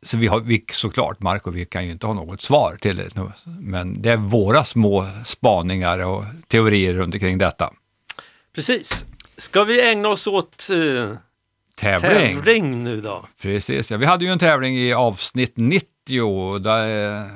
[0.07, 3.15] så vi har vi, såklart, Marco, vi kan ju inte ha något svar till det
[3.15, 3.33] nu.
[3.45, 7.73] Men det är våra små spaningar och teorier runt omkring detta.
[8.57, 9.07] Precis.
[9.37, 11.17] Ska vi ägna oss åt eh,
[11.75, 12.37] Tävling.
[12.37, 13.25] tävling nu då?
[13.43, 13.97] Precis, ja.
[13.97, 16.59] Vi hade ju en tävling i avsnitt 90.
[16.59, 17.27] Där, eh,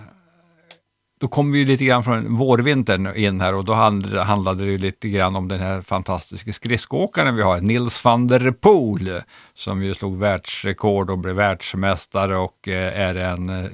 [1.21, 4.71] då kom vi ju lite grann från vårvintern in här och då hand- handlade det
[4.71, 9.23] ju lite grann om den här fantastiska skridskoåkaren vi har, Nils van der Poel,
[9.55, 13.71] som ju slog världsrekord och blev världsmästare och eh, är en eh,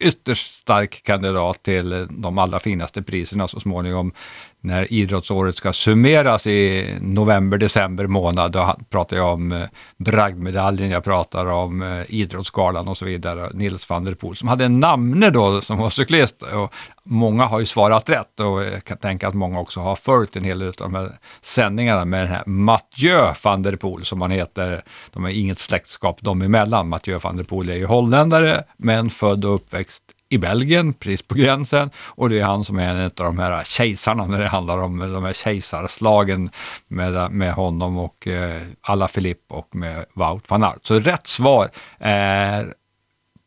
[0.00, 4.12] ytterst stark kandidat till de allra finaste priserna så småningom
[4.60, 8.52] när idrottsåret ska summeras i november, december månad.
[8.52, 9.62] Då pratar jag om eh,
[9.96, 13.50] bragdmedaljen, jag pratar om eh, idrottsgalan och så vidare.
[13.54, 16.74] Nils van der Poel som hade en namne då som var cyklist och
[17.08, 20.44] många har ju svarat rätt och jag kan tänka att många också har följt en
[20.44, 24.30] hel del av de här sändningarna med den här Mathieu van der Poel som han
[24.30, 24.84] heter.
[25.12, 26.88] De har inget släktskap dem emellan.
[26.88, 31.34] Mathieu van der Poel är ju holländare men född och uppväxt i Belgien, precis på
[31.34, 31.90] gränsen.
[32.06, 35.12] Och det är han som är en av de här kejsarna när det handlar om
[35.12, 36.50] de här kejsarslagen
[36.88, 39.08] med, med honom och eh, alla
[39.48, 40.86] och med Wout van Aert.
[40.86, 42.74] Så rätt svar är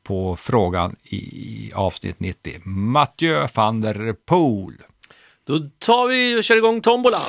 [0.04, 2.62] på frågan i avsnitt 90.
[2.66, 4.74] Mathieu van der Poel.
[5.44, 7.22] Då tar vi och kör igång tombolan.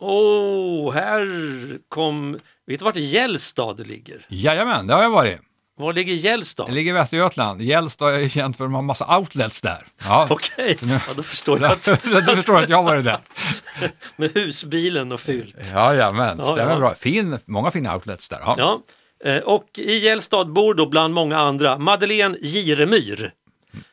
[0.00, 2.38] Åh, oh, här kom...
[2.66, 4.26] Vet du vart Gällstad ligger?
[4.28, 5.40] Jajamän, det har jag varit.
[5.78, 6.66] Var ligger Gällstad?
[6.66, 7.62] Det ligger i Västergötland.
[7.62, 9.86] Gällstad är känt för att de har massa outlets där.
[10.04, 10.26] Ja.
[10.30, 11.82] Okej, nu- ja, då förstår jag att
[12.26, 13.18] du förstår att jag har varit där.
[14.16, 15.72] med husbilen och fyllt.
[15.74, 16.78] Jajamän, Ja, stämmer ja.
[16.78, 16.94] bra.
[16.94, 18.38] Fin, många fina outlets där.
[18.44, 18.54] Ja.
[18.58, 18.82] Ja.
[19.30, 23.32] eh, Och i Gällstad bor då bland många andra Madeleine Giremyr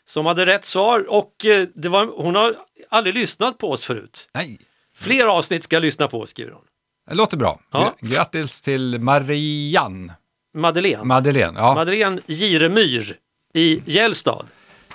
[0.06, 2.56] som hade rätt svar och eh, det var, hon har
[2.90, 4.28] aldrig lyssnat på oss förut.
[4.34, 4.60] Nej,
[4.98, 6.62] Fler avsnitt ska jag lyssna på, skriver hon.
[7.10, 7.60] det låter bra.
[7.72, 7.94] Ja.
[8.02, 10.14] Gra- Grattis till Marianne
[10.56, 11.04] Madeleine.
[11.04, 11.60] Madeleine.
[11.60, 13.16] Ja, Madeleine Giremyr
[13.54, 14.46] i Gällstad.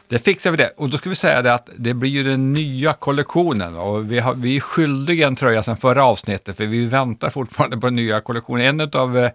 [0.09, 0.73] det fixar vi det.
[0.77, 4.19] Och då ska vi säga det att det blir ju den nya kollektionen och vi,
[4.19, 7.97] har, vi är skyldiga en tröja sedan förra avsnittet för vi väntar fortfarande på den
[7.97, 8.81] nya kollektionen.
[8.81, 9.31] En av eh,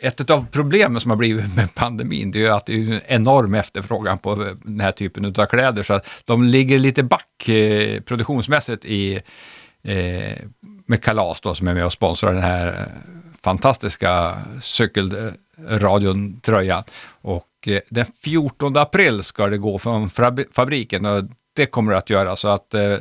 [0.00, 3.00] ett av problemen som har blivit med pandemin, det är ju att det är en
[3.06, 4.34] enorm efterfrågan på
[4.64, 9.14] den här typen av kläder, så att de ligger lite back eh, produktionsmässigt i,
[9.82, 10.38] eh,
[10.86, 12.88] med Kalas då, som är med och sponsrar den här
[13.42, 16.84] fantastiska cykelradion-tröjan.
[17.20, 21.24] Och eh, den 14 april ska det gå från fabri- fabriken och
[21.56, 22.96] det kommer det att göra så att eh,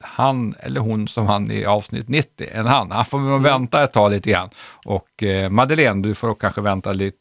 [0.00, 3.92] han eller hon som han i avsnitt 90, en han, han får nog vänta ett
[3.92, 4.50] tag lite grann.
[4.84, 7.16] Och eh, Madeleine, du får kanske vänta lite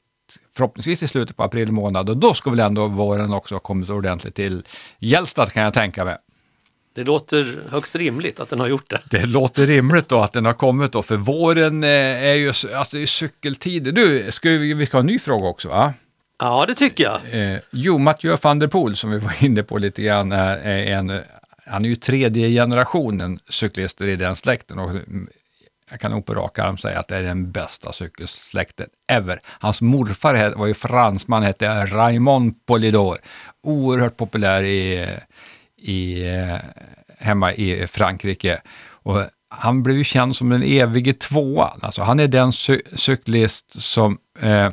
[0.55, 3.89] förhoppningsvis i slutet på april månad och då ska väl ändå våren också ha kommit
[3.89, 4.63] ordentligt till
[4.99, 6.17] Gällstad kan jag tänka mig.
[6.93, 9.01] Det låter högst rimligt att den har gjort det.
[9.09, 12.67] Det låter rimligt då att den har kommit då, för våren eh, är ju alltså,
[12.91, 13.91] det är cykeltider.
[13.91, 15.93] Du, ska vi, vi ska ha en ny fråga också va?
[16.39, 17.19] Ja, det tycker jag.
[17.31, 20.85] Eh, jo, Mathieu van der Poel som vi var inne på lite grann här, är
[20.85, 21.21] en,
[21.65, 25.27] han är ju tredje generationen cyklister i den släkten och mm,
[25.89, 29.41] jag kan nog på rak arm säga att det är den bästa cykelsläkten ever.
[29.45, 33.17] Hans morfar var ju fransman, hette Raymond Polidor.
[33.63, 35.07] Oerhört populär i,
[35.83, 36.57] i, eh,
[37.19, 38.61] hemma i Frankrike.
[38.89, 41.79] Och han blev ju känd som den evige tvåan.
[41.81, 42.51] Alltså han är den
[42.95, 44.71] cyklist som eh,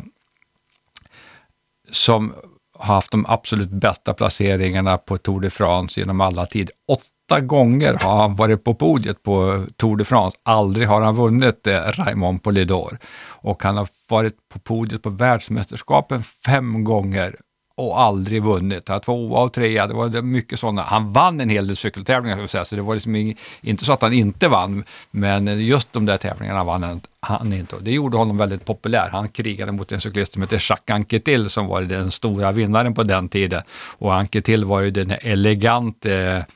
[1.90, 2.34] som
[2.78, 6.74] har haft de absolut bästa placeringarna på Tour de France genom alla tider.
[6.88, 10.36] Åtta gånger har han varit på podiet på Tour de France.
[10.42, 12.98] Aldrig har han vunnit eh, Raymond Polidor.
[13.42, 17.36] Och han har varit på podiet på världsmästerskapen fem gånger
[17.80, 18.88] och aldrig vunnit.
[18.88, 20.82] Han tvåa och trea, det var mycket sådana.
[20.82, 23.92] Han vann en hel del cykeltävlingar, ska jag säga, så det var liksom inte så
[23.92, 27.76] att han inte vann, men just de där tävlingarna vann han, han inte.
[27.80, 29.08] Det gjorde honom väldigt populär.
[29.12, 33.02] Han krigade mot en cyklist som hette Jacques Anquetil som var den stora vinnaren på
[33.02, 33.62] den tiden.
[33.98, 36.46] Och Anquetil var ju den elegante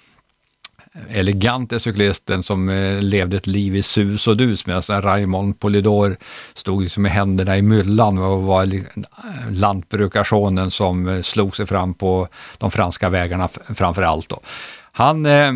[1.09, 6.17] elegante cyklisten som eh, levde ett liv i sus och dus medan Raymond Polidor
[6.55, 8.69] stod liksom med händerna i myllan och var
[9.51, 12.29] lantbrukarsonen som eh, slog sig fram på
[12.59, 14.29] de franska vägarna framför allt.
[14.29, 14.41] Då.
[14.93, 15.53] Han eh,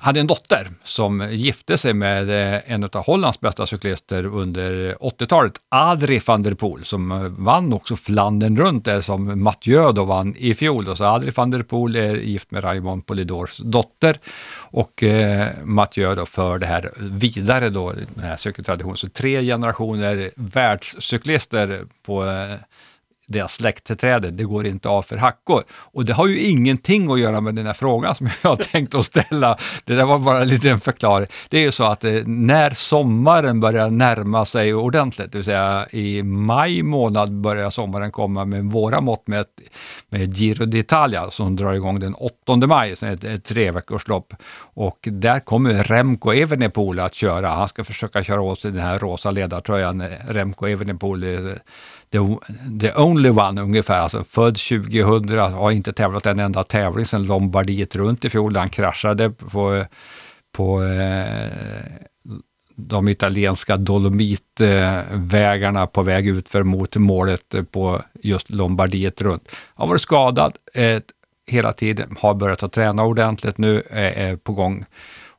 [0.00, 5.52] hade en dotter som gifte sig med eh, en av Hollands bästa cyklister under 80-talet,
[5.68, 10.34] Adrie van der Poel, som eh, vann också Flandern runt där som Mathieu då vann
[10.36, 10.84] i fjol.
[10.84, 10.96] Då.
[10.96, 14.18] Så Adrie van der Poel är gift med Raymond Polidors dotter
[14.70, 18.96] och eh, Mathieu då för det här vidare då, den här cykeltraditionen.
[18.96, 22.54] Så tre generationer världscyklister på eh,
[23.28, 25.62] deras släktträd, det går inte av för hackor.
[25.70, 28.94] Och det har ju ingenting att göra med den här frågan som jag har tänkt
[28.94, 29.58] att ställa.
[29.84, 31.26] Det där var bara en liten förklaring.
[31.48, 35.86] Det är ju så att eh, när sommaren börjar närma sig ordentligt, det vill säga
[35.90, 39.44] i maj månad börjar sommaren komma med våra mått med,
[40.08, 44.34] med Giro d'Italia som drar igång den 8 maj, så är det ett treveckorslopp.
[44.74, 47.48] Och där kommer Remco Evenepoel att köra.
[47.48, 50.00] Han ska försöka köra åt sig den här rosa ledartröjan.
[50.00, 51.52] Eh, Remco Evenepoel eh,
[52.10, 52.18] the,
[52.80, 57.96] the only one ungefär, alltså född 2000, har inte tävlat en enda tävling sedan Lombardiet
[57.96, 58.56] runt i fjol.
[58.56, 59.84] Han kraschade på,
[60.52, 61.50] på eh,
[62.76, 69.48] de italienska dolomitvägarna på väg utför mot målet på just Lombardiet runt.
[69.74, 71.00] Han har varit skadad eh,
[71.46, 74.84] hela tiden, har börjat att träna ordentligt nu, eh, är på gång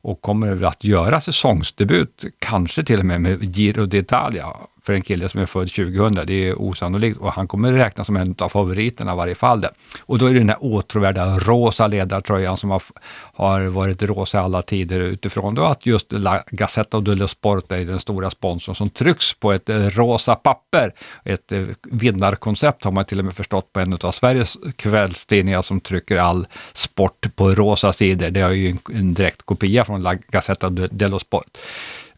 [0.01, 4.55] och kommer väl att göra säsongsdebut, kanske till och med med Giro d'Italia
[4.89, 6.25] för en kille som är född 2000.
[6.27, 9.61] Det är osannolikt och han kommer räknas som en av favoriterna i varje fall.
[9.61, 9.71] Det.
[10.05, 12.81] Och då är det den här åtråvärda rosa ledartröjan som har,
[13.33, 17.85] har varit rosa i alla tider utifrån då att just La Gazzetta dello Sport är
[17.85, 20.93] den stora sponsorn som trycks på ett eh, rosa papper.
[21.23, 25.79] Ett eh, vinnarkoncept har man till och med förstått på en av Sveriges kvällstidningar som
[25.79, 28.29] trycker all sport på rosa sidor.
[28.29, 31.57] Det är ju en, en direkt kopia från La Gazzetta dello Sport.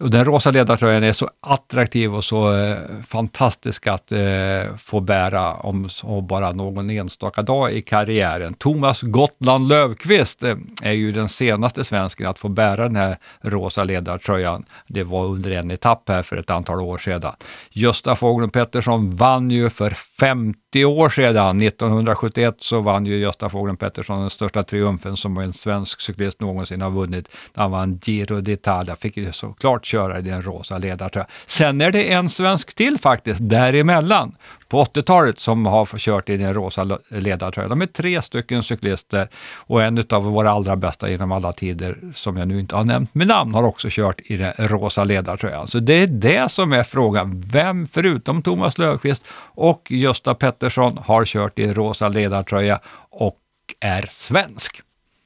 [0.01, 2.77] Och den rosa ledartröjan är så attraktiv och så eh,
[3.07, 8.53] fantastisk att eh, få bära om så bara någon enstaka dag i karriären.
[8.53, 13.83] Thomas Gotland Löfqvist eh, är ju den senaste svensken att få bära den här rosa
[13.83, 14.65] ledartröjan.
[14.87, 17.33] Det var under en etapp här för ett antal år sedan.
[17.71, 19.89] Gösta Fågeln Pettersson vann ju för
[20.21, 21.61] 50 år sedan.
[21.61, 26.81] 1971 så vann ju Gösta Fågeln Pettersson den största triumfen som en svensk cyklist någonsin
[26.81, 27.29] har vunnit.
[27.55, 31.27] Han vann Giro d'Italia, fick ju såklart köra i den rosa ledartröjan.
[31.45, 34.35] Sen är det en svensk till faktiskt däremellan
[34.71, 37.69] på 80-talet som har kört i den rosa ledartröjan.
[37.69, 42.37] De är tre stycken cyklister och en av våra allra bästa genom alla tider, som
[42.37, 45.67] jag nu inte har nämnt med namn, har också kört i den rosa ledartröjan.
[45.67, 47.43] Så det är det som är frågan.
[47.51, 53.39] Vem förutom Thomas Löfqvist och Gösta Pettersson har kört i rosa ledartröja och
[53.79, 54.81] är svensk?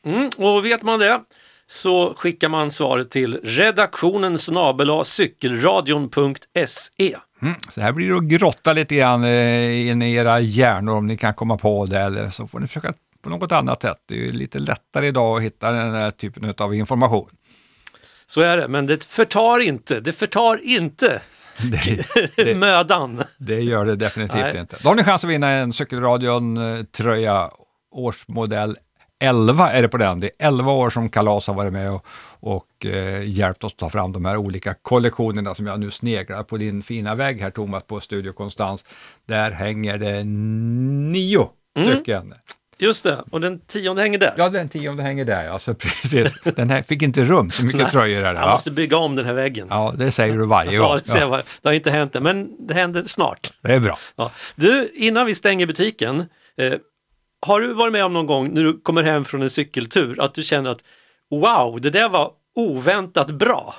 [0.06, 1.22] Mm, och vet man det
[1.68, 7.16] så skickar man svaret till redaktionen snabel cykelradion.se.
[7.74, 11.34] Så här blir det att grotta lite grann eh, i era hjärnor om ni kan
[11.34, 13.98] komma på det, eller så får ni försöka på något annat sätt.
[14.06, 17.30] Det är ju lite lättare idag att hitta den här typen av information.
[18.28, 21.22] Så är det, men det förtar inte, det förtar inte
[22.36, 23.24] Det, mödan.
[23.38, 24.58] det gör det definitivt Nej.
[24.60, 24.78] inte.
[24.84, 27.50] Då har ni chans att vinna en Cykelradion-tröja,
[27.92, 28.78] årsmodell
[29.20, 30.20] 11 är det på den.
[30.20, 32.06] Det är 11 år som Kalas har varit med och,
[32.40, 36.58] och eh, hjälpt oss ta fram de här olika kollektionerna som jag nu sneglar på
[36.58, 38.86] din fina vägg här Thomas på Studio Konstans.
[39.28, 41.48] Där hänger det nio
[41.78, 41.94] Mm.
[41.94, 42.34] stycken.
[42.78, 44.34] Just det, och den tionde hänger där.
[44.38, 46.34] Ja, den tionde hänger där, alltså precis.
[46.56, 48.40] Den här fick inte rum, så mycket tröjor är det.
[48.40, 49.68] Jag måste bygga om den här väggen.
[49.70, 50.90] Ja, det säger du varje gång.
[50.90, 53.54] Ja, det, ser jag det har inte hänt än, men det händer snart.
[53.62, 53.98] det är bra.
[54.16, 54.32] Ja.
[54.56, 56.26] Du, innan vi stänger butiken,
[56.58, 56.74] eh,
[57.46, 60.34] har du varit med om någon gång när du kommer hem från en cykeltur att
[60.34, 60.84] du känner att
[61.32, 63.76] wow, det där var oväntat bra?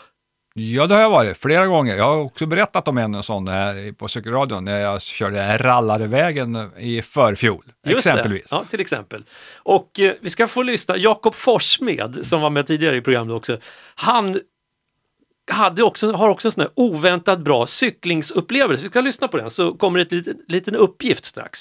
[0.59, 1.97] Ja, det har jag varit flera gånger.
[1.97, 7.03] Jag har också berättat om en sån här på cykelradion när jag körde Rallarevägen i
[7.03, 8.43] förfjol, Just exempelvis.
[8.51, 8.57] Det.
[8.57, 9.25] Ja, till exempel.
[9.63, 13.57] Och eh, vi ska få lyssna, Jakob Forssmed som var med tidigare i programmet också,
[13.95, 14.41] han
[15.53, 18.83] hade också, har också en sån här oväntat bra cyklingsupplevelse.
[18.83, 21.59] Vi ska lyssna på den så kommer det en liten, liten uppgift strax.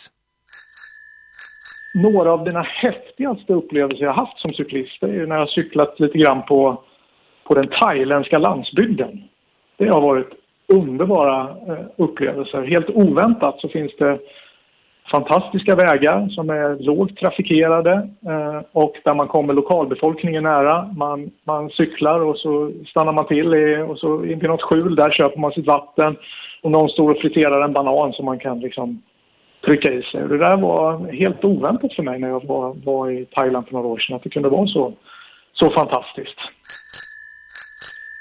[2.04, 6.18] Några av dina häftigaste upplevelser jag haft som cyklist är ju när jag cyklat lite
[6.18, 6.84] grann på,
[7.48, 9.24] på den thailändska landsbygden.
[9.78, 10.30] Det har varit
[10.68, 12.62] underbara eh, upplevelser.
[12.62, 14.20] Helt oväntat så finns det
[15.12, 20.94] fantastiska vägar som är lågt trafikerade eh, och där man kommer lokalbefolkningen nära.
[20.98, 24.96] Man, man cyklar och så stannar man till i, och så in till något skjul.
[24.96, 26.16] Där köper man sitt vatten
[26.62, 29.02] och någon står och friterar en banan som man kan liksom
[29.66, 30.28] trycka i sig.
[30.28, 33.88] Det där var helt oväntat för mig när jag var, var i Thailand för några
[33.88, 34.94] år sedan, att det kunde vara så,
[35.54, 36.38] så fantastiskt.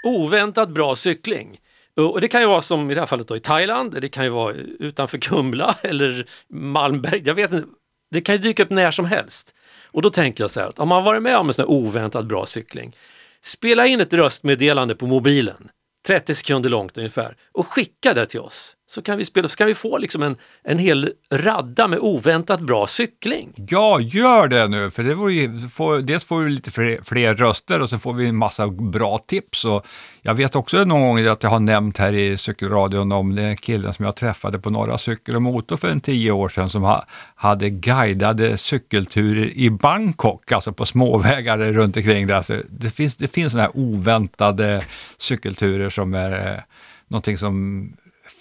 [0.05, 1.59] Oväntat bra cykling.
[1.97, 4.25] Och det kan ju vara som i det här fallet då i Thailand, det kan
[4.25, 7.69] ju vara utanför Kumla eller Malmberg, jag vet inte.
[8.11, 9.55] Det kan ju dyka upp när som helst.
[9.85, 11.71] Och då tänker jag så här att om man varit med om en sån här
[11.71, 12.97] oväntat bra cykling,
[13.43, 15.69] spela in ett röstmeddelande på mobilen,
[16.07, 18.77] 30 sekunder långt ungefär, och skicka det till oss.
[18.87, 22.61] Så kan vi spela, så kan vi få liksom en, en hel radda med oväntat
[22.61, 23.53] bra cykling.
[23.57, 27.83] Ja, gör det nu, för det ju, får, dels får vi lite fler, fler röster
[27.83, 29.65] och sen får vi en massa bra tips.
[29.65, 29.87] Och
[30.23, 33.95] jag vet också någon gång att jag har nämnt här i cykelradion om den killen
[33.95, 37.05] som jag träffade på Norra Cykel och Motor för en tio år sedan som ha,
[37.35, 42.35] hade guidade cykelturer i Bangkok, alltså på småvägar runt omkring där.
[42.35, 44.85] Alltså, det finns, det finns sådana här oväntade
[45.19, 46.61] cykelturer som är eh,
[47.09, 47.89] någonting som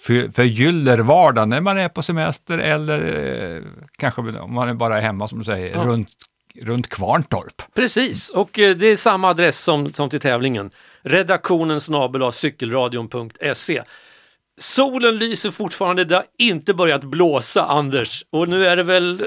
[0.06, 3.62] för- förgyller vardagen när man är på semester eller eh,
[3.98, 5.82] kanske om man är bara är hemma som du säger, Ja.
[5.84, 6.08] runt,
[6.62, 7.62] runt Kvarntorp.
[7.74, 10.70] Precis, och eh, det är samma adress som, som till tävlingen.
[11.02, 13.82] Redaktionen snabel cykelradion.se.
[14.60, 18.24] Solen lyser fortfarande, det har inte börjat blåsa Anders.
[18.30, 19.24] Och nu är det väl,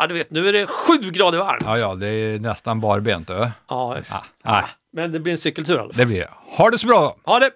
[0.00, 1.62] ja du vet, nu är det sju grader varmt.
[1.64, 3.28] Ja, ja, det är nästan barbent.
[3.28, 3.96] Ja, Ja,
[4.44, 5.96] nej, men det blir en cykeltur i alla fall.
[5.96, 6.30] det blir det.
[6.56, 7.16] Ha det så bra!
[7.24, 7.50] Ha det!